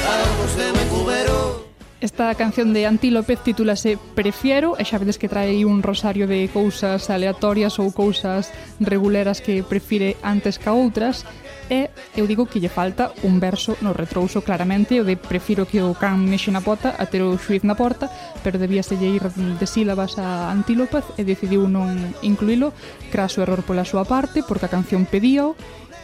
[0.10, 1.66] a de me cubero.
[2.00, 4.78] Esta canción de Anti López titúlase Prefiero.
[4.78, 10.16] E xa vedes que trae un rosario de cousas aleatorias ou cousas reguleras que prefire
[10.22, 11.26] antes ca outras
[11.70, 15.82] e eu digo que lle falta un verso no retrouso claramente, o de prefiro que
[15.82, 18.10] o can mexe na pota a ter o xuiz na porta,
[18.46, 22.72] pero debíase lle ir de sílabas a Antílopaz e decidiu non incluílo,
[23.10, 25.58] craso error pola súa parte, porque a canción pedíao,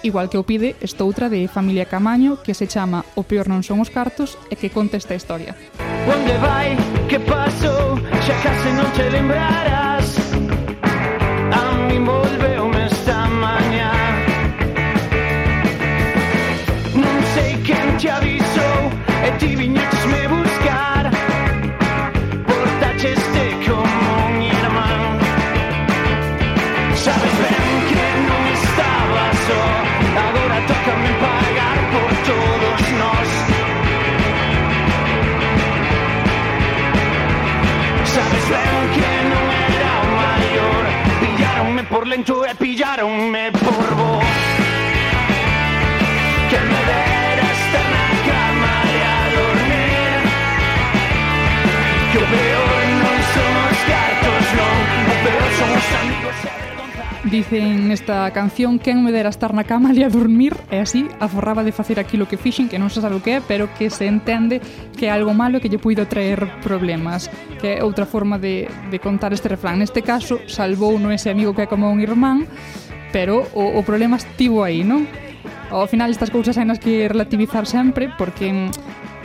[0.03, 3.79] igual que o pide estoutra de Familia Camaño que se chama O peor non son
[3.81, 5.53] os cartos e que conta esta historia.
[6.09, 6.73] Onde vai?
[7.05, 8.01] Que pasou?
[8.25, 10.07] Xa case non te lembrarás
[11.53, 12.60] A mi volveu
[18.01, 18.81] te avisou
[19.27, 21.11] E ti viñetes me buscar.
[22.47, 25.19] Portacheste como un irmán
[27.03, 29.63] Sabes ben que non estaba só
[30.27, 33.29] Agora tócame pagar por todos nós
[38.15, 39.45] Sabes ben que non
[39.77, 40.83] era o maior
[41.21, 44.30] Pillaronme por lento e pillaronme por vos
[57.23, 61.61] Dicen esta canción Quen me dera estar na cama ali a dormir E así aforraba
[61.61, 64.09] de facer aquilo que fixen Que non se sabe o que é, pero que se
[64.09, 64.57] entende
[64.97, 67.29] Que é algo malo e que lle puido traer problemas
[67.61, 71.53] Que é outra forma de, de contar este refrán Neste caso, salvou non ese amigo
[71.53, 72.49] que é como un irmán
[73.13, 75.05] Pero o, o problema estivo aí, non?
[75.69, 78.49] Ao final estas cousas hai nas que relativizar sempre Porque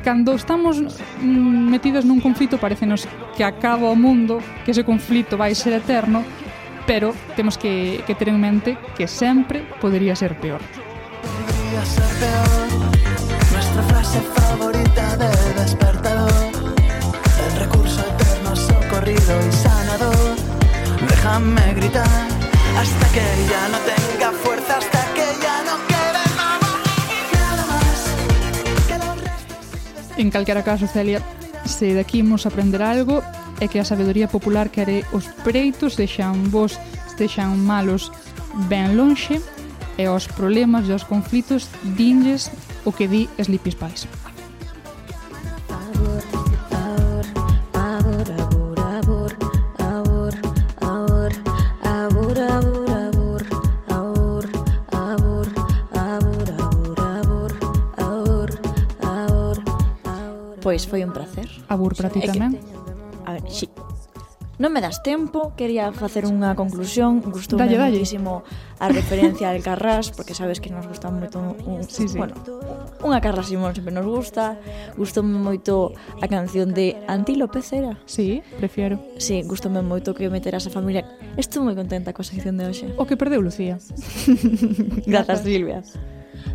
[0.05, 0.85] cando estamos
[1.25, 4.37] mm, metidos nun conflito Parecenos que acaba o mundo
[4.69, 6.45] Que ese conflito vai ser eterno
[6.87, 10.61] pero temos que, que ter en mente que sempre podría ser peor.
[11.23, 12.59] Podría ser peor.
[13.53, 15.29] Nuestra frase favorita de
[15.61, 16.33] despertador.
[17.47, 20.37] El recurso eterno socorrido y sanador.
[21.09, 22.07] Déjame gritar
[22.79, 28.11] hasta que ya no tenga fuerza, hasta que ya no quede nada, más.
[30.17, 31.21] En calquera caso, Celia,
[31.65, 33.23] se daqui imos aprender algo
[33.61, 36.79] é que a sabedoría popular quere os preitos deixan vos,
[37.17, 38.13] deixan malos
[38.69, 39.41] ben lonxe
[39.97, 42.51] e os problemas e os conflitos dinlles
[42.85, 44.09] o que di Sleepy Spice.
[60.67, 61.47] Pois foi un placer.
[61.71, 62.59] Abur para ti tamén.
[63.49, 63.69] Si.
[64.57, 68.01] Non me das tempo, quería facer unha conclusión, gustoume dalle, dalle.
[68.01, 68.41] muchísimo
[68.81, 72.17] a referencia del Carrás, porque sabes que nos gusta moito un, sí, sí.
[72.17, 72.33] bueno,
[73.05, 74.57] unha Carrás Simón sempre nos gusta,
[74.97, 75.93] gustoume moito
[76.25, 78.01] a canción de Antílope Cera.
[78.09, 78.97] Sí, prefiero.
[79.21, 81.05] Sí, gustoume moito que meteras a familia.
[81.37, 82.89] Estou moi contenta coa sección de hoxe.
[82.97, 83.77] O que perdeu Lucía.
[85.05, 85.85] Grazas, Silvia.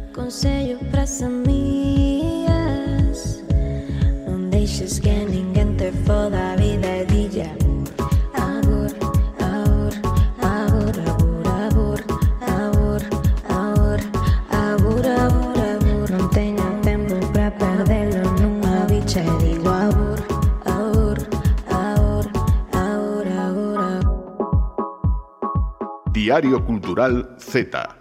[0.09, 2.81] Consello para amigas
[4.25, 6.59] Non deixes que ninguén te foda
[26.21, 28.00] Diario Cultural Z.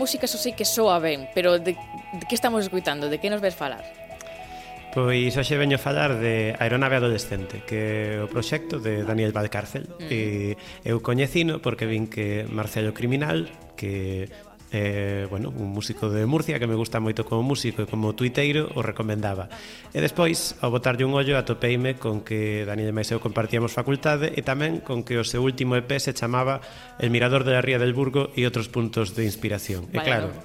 [0.00, 3.12] música só sei que soa ben, pero de, de que estamos escuitando?
[3.12, 3.84] De que nos ves falar?
[4.90, 9.86] Pois hoxe veño a falar de Aeronave Adolescente, que é o proxecto de Daniel Valcárcel.
[9.86, 10.10] Mm.
[10.10, 10.20] E
[10.82, 13.46] eu coñecino porque vin que Marcelo Criminal,
[13.78, 14.26] que
[14.72, 18.70] eh, bueno, un músico de Murcia que me gusta moito como músico e como tuiteiro
[18.78, 19.50] o recomendaba.
[19.90, 24.40] E despois, ao botarlle un ollo, atopeime con que Dani de Maiseu compartíamos facultade e
[24.46, 26.62] tamén con que o seu último EP se chamaba
[27.00, 29.88] El mirador de la ría del Burgo e outros puntos de inspiración.
[29.90, 30.38] Vale, e claro, no.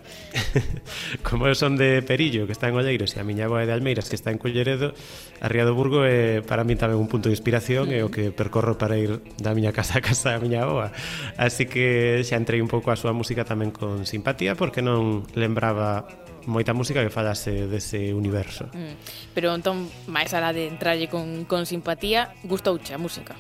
[1.28, 4.10] como eu son de Perillo, que está en Olleiros, e a miña boa de Almeiras,
[4.10, 4.96] que está en Culleredo,
[5.44, 8.32] a ría do Burgo é para mí tamén un punto de inspiración e o que
[8.32, 10.96] percorro para ir da miña casa a casa da miña boa.
[11.36, 16.08] Así que xa entrei un pouco a súa música tamén con simpatía porque non lembraba
[16.48, 18.70] moita música que falase dese universo.
[18.72, 18.96] Mm.
[19.36, 23.36] Pero entón, máis alá de entralle con, con simpatía, gustouche a música.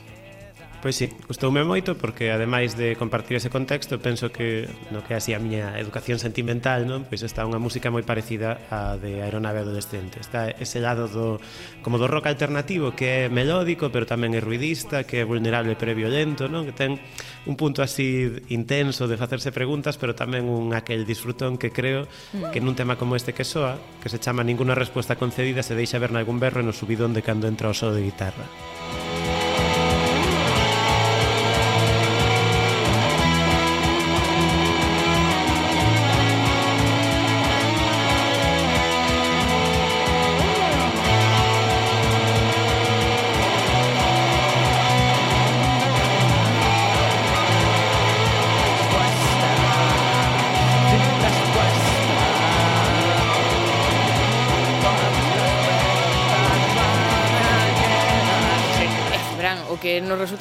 [0.85, 5.33] Pois sí, gustoume moito porque ademais de compartir ese contexto penso que no que así
[5.33, 7.09] a miña educación sentimental non?
[7.09, 11.41] Pois está unha música moi parecida á de Aeronave Adolescente está ese lado do,
[11.81, 15.89] como do rock alternativo que é melódico pero tamén é ruidista que é vulnerable pero
[15.89, 16.69] é violento non?
[16.69, 17.01] que ten
[17.49, 22.53] un punto así intenso de facerse preguntas pero tamén un aquel disfrutón que creo mm.
[22.53, 25.97] que nun tema como este que soa que se chama Ninguna Respuesta Concedida se deixa
[25.97, 28.45] ver nalgún berro no subidón de cando entra o solo de guitarra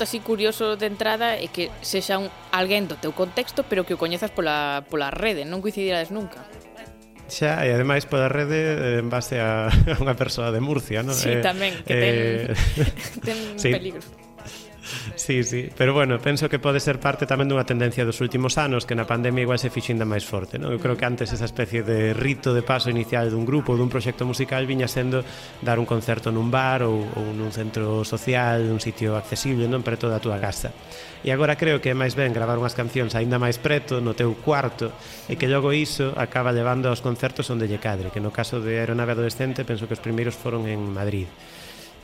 [0.05, 4.01] así curioso de entrada é que sexa un, alguén do teu contexto, pero que o
[4.01, 6.45] coñezas pola, pola rede, non coincidirades nunca.
[7.25, 11.17] Xa, e ademais pola rede en base a, a unha persoa de Murcia, non?
[11.17, 12.55] Sí, eh, tamén, que ten, eh...
[13.27, 13.73] ten sí.
[13.73, 14.05] peligro.
[15.17, 18.87] Sí, sí, pero bueno, penso que pode ser parte tamén dunha tendencia dos últimos anos
[18.87, 20.71] que na pandemia igual se fixinda máis forte, non?
[20.71, 23.91] Eu creo que antes esa especie de rito de paso inicial dun grupo ou dun
[23.91, 25.27] proxecto musical viña sendo
[25.61, 29.83] dar un concerto nun bar ou, ou nun centro social, un sitio accesible, non?
[29.83, 30.71] preto toda a túa casa.
[31.25, 34.37] E agora creo que é máis ben gravar unhas cancións aínda máis preto, no teu
[34.37, 34.93] cuarto,
[35.25, 38.77] e que logo iso acaba levando aos concertos onde lle cadre, que no caso de
[38.77, 41.25] Aeronave Adolescente penso que os primeiros foron en Madrid.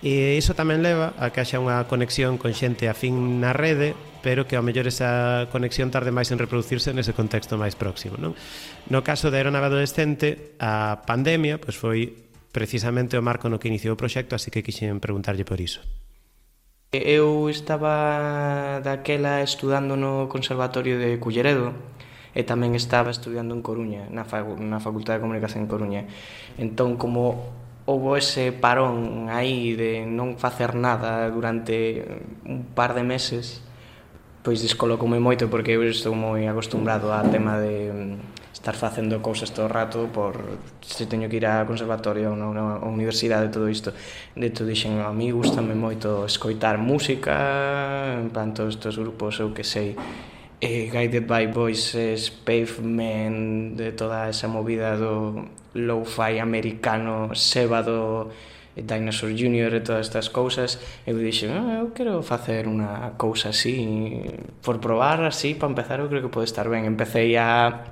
[0.00, 3.92] E iso tamén leva a que haxa unha conexión con xente afín na rede,
[4.24, 8.16] pero que ao mellor esa conexión tarde máis en reproducirse nese contexto máis próximo.
[8.16, 8.32] Non?
[8.88, 12.16] No caso da aeronave adolescente, a pandemia pois foi
[12.48, 15.84] precisamente o marco no que iniciou o proxecto, así que quixen preguntarlle por iso.
[16.90, 21.76] Eu estaba daquela estudando no Conservatorio de Culleredo,
[22.34, 26.02] e tamén estaba estudiando en Coruña, na, facu na Facultade de Comunicación en Coruña.
[26.58, 27.59] Entón, como
[27.90, 32.06] houve ese parón aí de non facer nada durante
[32.46, 33.66] un par de meses
[34.42, 39.52] pois descolocoume moito porque eu estou moi acostumbrado a tema de mm, estar facendo cousas
[39.52, 40.38] todo o rato por
[40.80, 43.92] se teño que ir a conservatorio ou na universidade todo isto.
[44.32, 49.52] De todo dixen a mí gustame moito escoitar música en plan todos estes grupos eu
[49.52, 49.96] que sei
[50.60, 58.30] eh, Guided by Voices, Pavement, de toda esa movida do lo-fi americano, Sébado,
[58.76, 63.50] eh, Dinosaur Junior e todas estas cousas eu dixen, ah, eu quero facer unha cousa
[63.50, 64.22] así
[64.62, 67.86] por probar así, para empezar eu creo que pode estar ben empecé a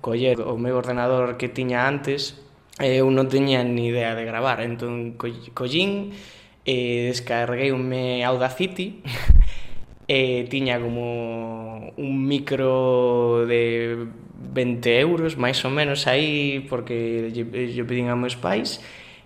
[0.00, 2.46] coller o meu ordenador que tiña antes
[2.78, 4.60] eu non teña ni idea de gravar.
[4.60, 6.12] Entón collín
[6.68, 7.88] eh, e descarguei un
[8.20, 9.00] Audacity
[10.06, 14.06] e tiña como un micro de
[14.54, 18.78] 20 euros, máis ou menos aí, porque yo pedín a meus pais,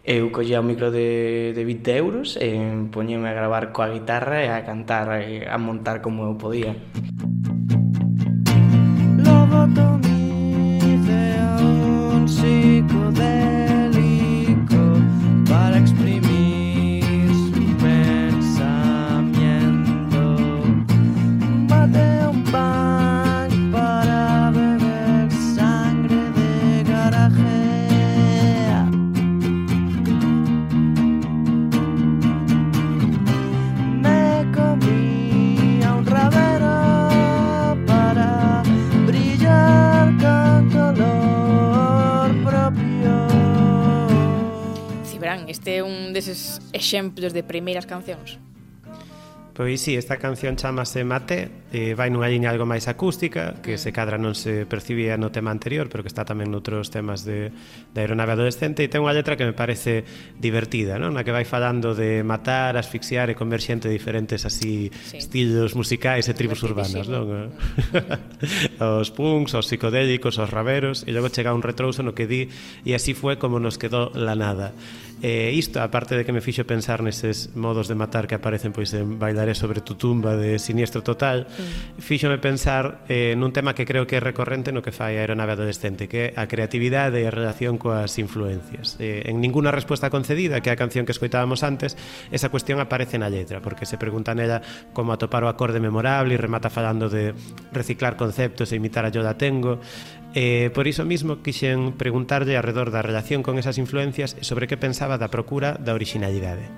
[0.05, 2.57] eu collía o micro de, de 20 euros e
[2.89, 6.72] poñeme a gravar coa guitarra e a cantar, e a montar como eu podía.
[9.20, 10.64] Lobotomía,
[11.61, 13.49] un psicodélico
[46.20, 48.36] deses exemplos de primeiras cancións?
[49.60, 53.92] Pois sí, esta canción chamase Mate, eh, vai nunha liña algo máis acústica, que se
[53.92, 57.52] cadra non se percibía no tema anterior, pero que está tamén noutros temas de,
[57.92, 60.06] de aeronave adolescente, e ten unha letra que me parece
[60.40, 61.12] divertida, non?
[61.12, 65.20] na que vai falando de matar, asfixiar e comer xente diferentes así sí.
[65.20, 67.52] estilos musicais e tribus urbanas, non?
[68.80, 72.48] os punks, os psicodélicos, os raveros, e logo chega un retrouso no que di
[72.86, 74.72] e así foi como nos quedou la nada.
[75.20, 78.88] E isto, aparte de que me fixo pensar nestes modos de matar que aparecen pois
[78.96, 82.00] en Bailaré sobre tu tumba de Siniestro Total, mm.
[82.00, 85.60] fíxome pensar eh, nun tema que creo que é recorrente no que fai a aeronave
[85.60, 88.96] adolescente, que é a creatividade e a relación coas influencias.
[88.96, 92.00] Eh, en ninguna resposta concedida, que é a canción que escoitábamos antes,
[92.32, 94.64] esa cuestión aparece na letra, porque se pregunta nela
[94.96, 97.36] como atopar o acorde memorable e remata falando de
[97.76, 99.84] reciclar conceptos e imitar a Yoda Tengo.
[100.35, 104.78] Eh, por iso mismo quixen preguntarlle alrededor da relación con esas influencias e sobre que
[104.78, 106.70] pensaba da procura da originalidade.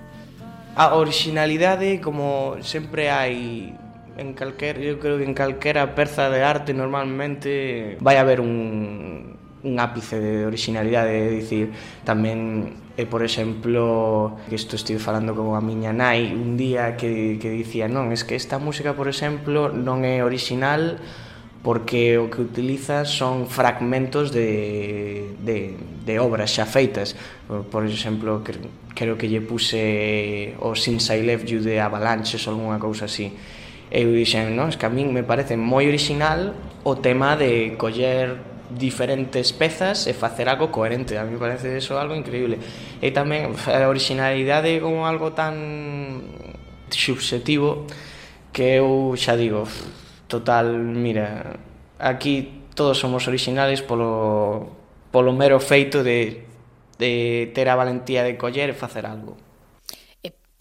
[0.73, 3.77] A originalidade, como sempre hai
[4.17, 9.75] en calquer, eu creo que en calquera perza de arte normalmente vai haber un, un
[9.77, 11.77] ápice de originalidade, é dicir,
[12.09, 17.41] tamén E, por exemplo, que isto estive falando con a miña nai un día que,
[17.41, 21.01] que dicía non, es que esta música, por exemplo, non é original
[21.63, 27.15] porque o que utiliza son fragmentos de, de, de obras xa feitas.
[27.47, 28.43] Por exemplo,
[28.95, 33.31] creo que lle puse o Since I Left You de Avalanches ou algunha cousa así.
[33.93, 37.79] E eu dixen, non, es que a min me parece moi original o tema de
[37.79, 38.43] coller
[38.73, 41.15] diferentes pezas e facer algo coherente.
[41.15, 42.59] A mí me parece eso algo increíble.
[42.99, 46.27] E tamén a originalidade como algo tan
[46.91, 47.87] subjetivo
[48.51, 49.69] que eu xa digo,
[50.33, 51.61] Total, mira,
[52.01, 54.73] aquí todos somos originales polo,
[55.13, 56.49] polo mero feito de,
[56.97, 59.37] de ter a valentía de coller e facer algo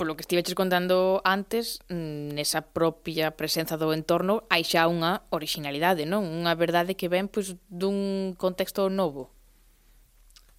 [0.02, 6.10] polo que estiveches contando antes, mm, nesa propia presenza do entorno hai xa unha originalidade,
[6.10, 6.26] non?
[6.26, 9.30] Unha verdade que ven pois dun contexto novo.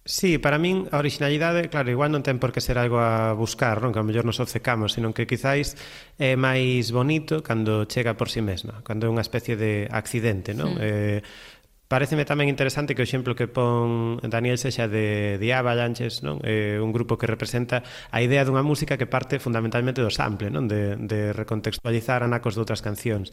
[0.05, 3.79] Sí, para min a originalidade, claro, igual non ten por que ser algo a buscar,
[3.79, 3.95] non?
[3.95, 5.79] Que a mellor nos obcecamos, senón que quizáis
[6.19, 10.51] é máis bonito cando chega por si sí mesma, cando é unha especie de accidente,
[10.51, 10.75] non?
[10.75, 10.83] Mm.
[10.83, 11.19] Eh,
[11.93, 16.41] Pareceme tamén interesante que o exemplo que pon Daniel sexa de, de Avalanches, non?
[16.41, 20.65] Eh, un grupo que representa a idea dunha música que parte fundamentalmente do sample, non?
[20.65, 23.29] De, de recontextualizar anacos de outras cancións.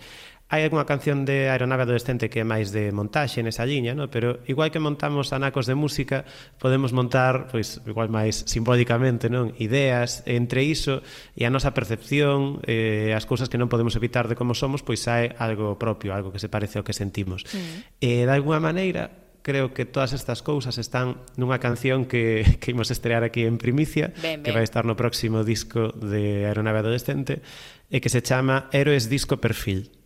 [0.51, 4.11] Hai algunha canción de Aeronave Adolescente que é máis de montaxe nesa liña, no?
[4.11, 6.27] pero igual que montamos anacos de música,
[6.59, 11.07] podemos montar, pois, igual máis simbólicamente, non ideas entre iso
[11.39, 15.07] e a nosa percepción, eh, as cousas que non podemos evitar de como somos, pois
[15.07, 17.47] hai algo propio, algo que se parece ao que sentimos.
[17.47, 18.03] Mm.
[18.03, 22.91] Eh, de alguna maneira, creo que todas estas cousas están nunha canción que, que imos
[22.91, 24.43] estrear aquí en primicia, ben, ben.
[24.43, 27.39] que vai estar no próximo disco de Aeronave Adolescente,
[27.87, 30.00] e que se chama Héroes Disco Perfil.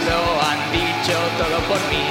[0.00, 2.08] Lo han dicho todo por mí.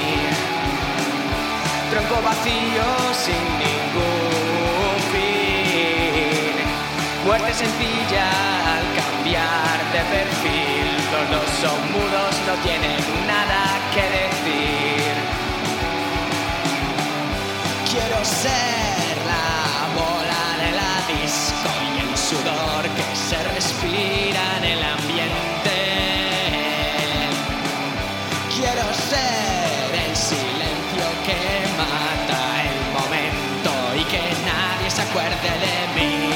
[1.90, 2.86] Tronco vacío
[3.24, 6.54] sin ningún fin.
[7.26, 8.54] Muerte sencilla
[9.94, 10.86] de perfil.
[11.12, 13.62] Los dos son mudos, no tienen nada
[13.94, 15.14] que decir.
[17.90, 18.83] Quiero ser
[35.14, 36.34] acuerde de mí.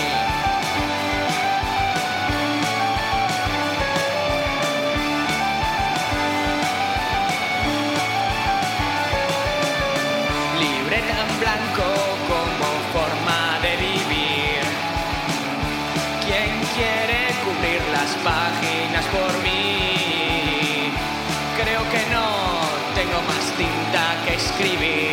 [10.90, 11.88] en blanco
[12.28, 14.62] como forma de vivir.
[16.24, 20.92] ¿Quién quiere cubrir las páginas por mí?
[21.60, 22.28] Creo que no
[22.94, 25.07] tengo más tinta que escribir.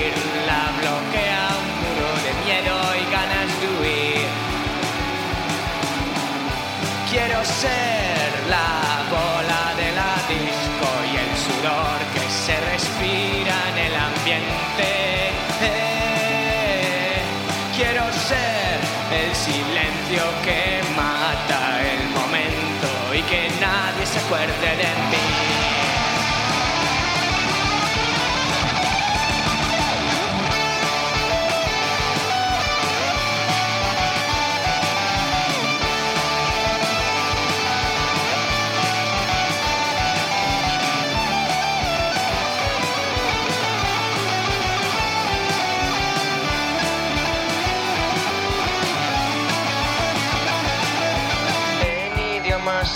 [24.26, 24.76] squared of their
[25.12, 25.25] me.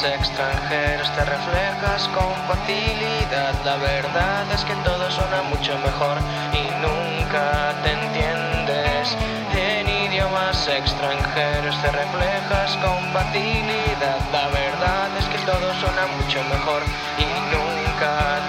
[0.04, 3.54] Extranjeros te reflejas con facilidad.
[3.66, 6.18] La verdad es que todo suena mucho mejor
[6.54, 9.18] y nunca te entiendes.
[9.54, 14.20] En idiomas extranjeros te reflejas con facilidad.
[14.32, 16.82] La verdad es que todo suena mucho mejor
[17.18, 18.49] y nunca te.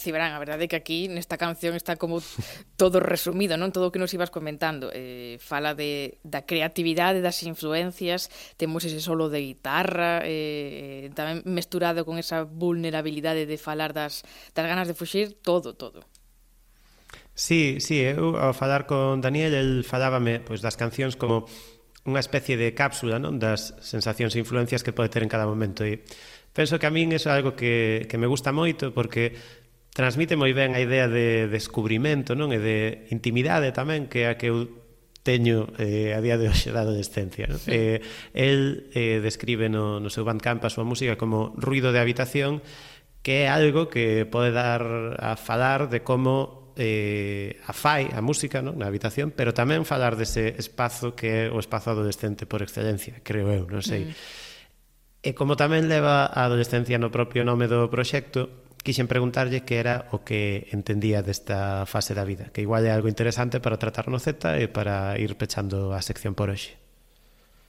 [0.00, 2.24] Ciberán, a verdade é que aquí nesta canción está como
[2.80, 4.88] todo resumido, non todo o que nos ibas comentando.
[4.90, 11.44] Eh, fala de da creatividade, das influencias, temos ese solo de guitarra, eh, eh, tamén
[11.44, 14.24] mesturado con esa vulnerabilidade de falar das,
[14.56, 16.08] das ganas de fuxir, todo, todo.
[17.36, 21.48] Sí, sí, eu ao falar con Daniel, el falábame pois, das cancións como
[22.04, 25.84] unha especie de cápsula non das sensacións e influencias que pode ter en cada momento.
[25.84, 26.04] E
[26.52, 29.36] penso que a min é algo que, que me gusta moito porque
[29.92, 32.54] transmite moi ben a idea de descubrimento, non?
[32.54, 32.78] E de
[33.10, 34.80] intimidade tamén, que é a que eu
[35.22, 37.50] teño eh, a día de hoxe da adolescencia.
[37.50, 37.60] Non?
[37.68, 38.00] Eh,
[38.32, 42.64] el eh, describe no, no seu bandcamp a súa música como ruido de habitación,
[43.20, 44.82] que é algo que pode dar
[45.20, 48.80] a falar de como eh, a fai a música non?
[48.80, 53.52] na habitación, pero tamén falar dese espazo que é o espazo adolescente por excelencia, creo
[53.52, 54.08] eu, non sei.
[54.08, 54.14] Mm.
[55.20, 60.08] E como tamén leva a adolescencia no propio nome do proxecto, quixen preguntarlle que era
[60.10, 64.18] o que entendía desta fase da vida, que igual é algo interesante para tratar no
[64.18, 66.80] Z e para ir pechando a sección por hoxe.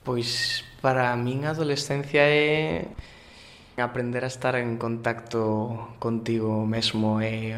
[0.02, 2.90] Pois para min a adolescencia é
[3.78, 7.56] aprender a estar en contacto contigo mesmo e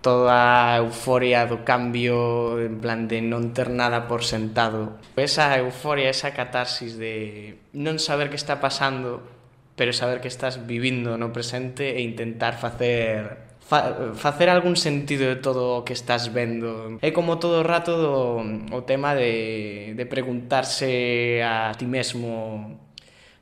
[0.00, 4.96] toda a euforia do cambio en plan de non ter nada por sentado.
[5.18, 9.37] Esa euforia, esa catarsis de non saber que está pasando
[9.78, 15.38] pero saber que estás vivindo no presente e intentar facer fa, facer algún sentido de
[15.38, 16.98] todo o que estás vendo.
[16.98, 18.42] É como todo o rato do,
[18.74, 22.74] o tema de, de preguntarse a ti mesmo,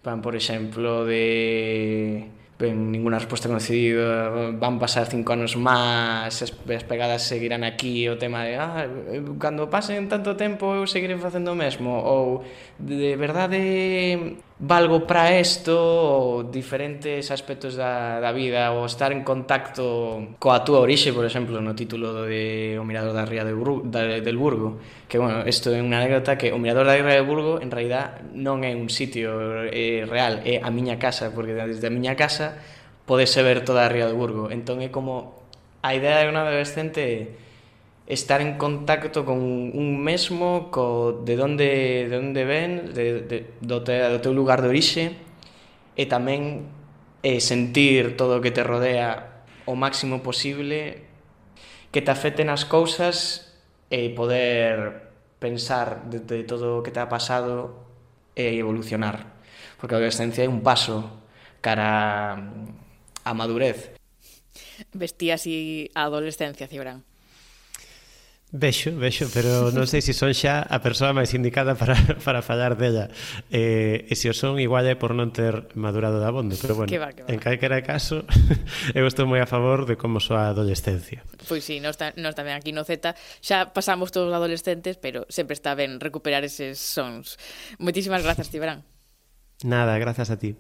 [0.05, 4.29] pan, por exemplo, de ben, ninguna resposta concedida,
[4.61, 8.89] van pasar cinco anos máis, as pegadas seguirán aquí, o tema de, ah,
[9.41, 12.45] cando pasen tanto tempo eu seguiré facendo o mesmo, ou
[12.81, 20.33] de verdade valgo para isto ou diferentes aspectos da, da vida ou estar en contacto
[20.41, 24.09] coa túa orixe, por exemplo, no título de O Mirador da Ría de Bur da,
[24.09, 24.81] del Burgo
[25.13, 28.25] que, bueno, isto é unha anécdota que o Mirador da Ría de Burgo en realidad
[28.33, 32.57] non é un sitio eh, real é a miña casa, porque desde a miña casa
[33.05, 34.49] podese ver toda a Ría de Burgo.
[34.49, 35.37] Entón é como
[35.85, 37.46] a idea de un adolescente é
[38.07, 43.83] estar en contacto con un mesmo, co, de onde, de onde ven, de, de, do,
[43.83, 45.05] te, do teu lugar de orixe,
[45.99, 46.71] e tamén
[47.27, 51.03] eh, sentir todo o que te rodea o máximo posible,
[51.91, 53.51] que te afecten as cousas
[53.91, 55.11] e poder
[55.43, 57.83] pensar de, de todo o que te ha pasado
[58.39, 59.35] e evolucionar.
[59.81, 61.27] Porque a adolescencia é un paso
[61.59, 62.39] cara
[63.27, 63.91] a madurez.
[64.95, 67.03] Vestías así a adolescencia, Cibrán.
[68.53, 72.79] Vexo, vexo, pero non sei se son xa a persoa máis indicada para, para falar
[72.79, 73.11] dela.
[73.51, 76.55] Eh, e se o son, igual é por non ter madurado da bondo.
[76.55, 77.29] Pero bueno, que va, que va.
[77.35, 78.23] en calquera caso,
[78.95, 81.27] eu estou moi a favor de como soa a adolescencia.
[81.51, 85.27] Pois sí, nós, ta, nós tamén aquí no Z xa pasamos todos os adolescentes, pero
[85.27, 87.43] sempre está ben recuperar eses sons.
[87.83, 88.87] Moitísimas grazas, Tiberán.
[89.67, 90.55] Nada, grazas a ti.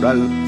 [0.00, 0.39] Cultural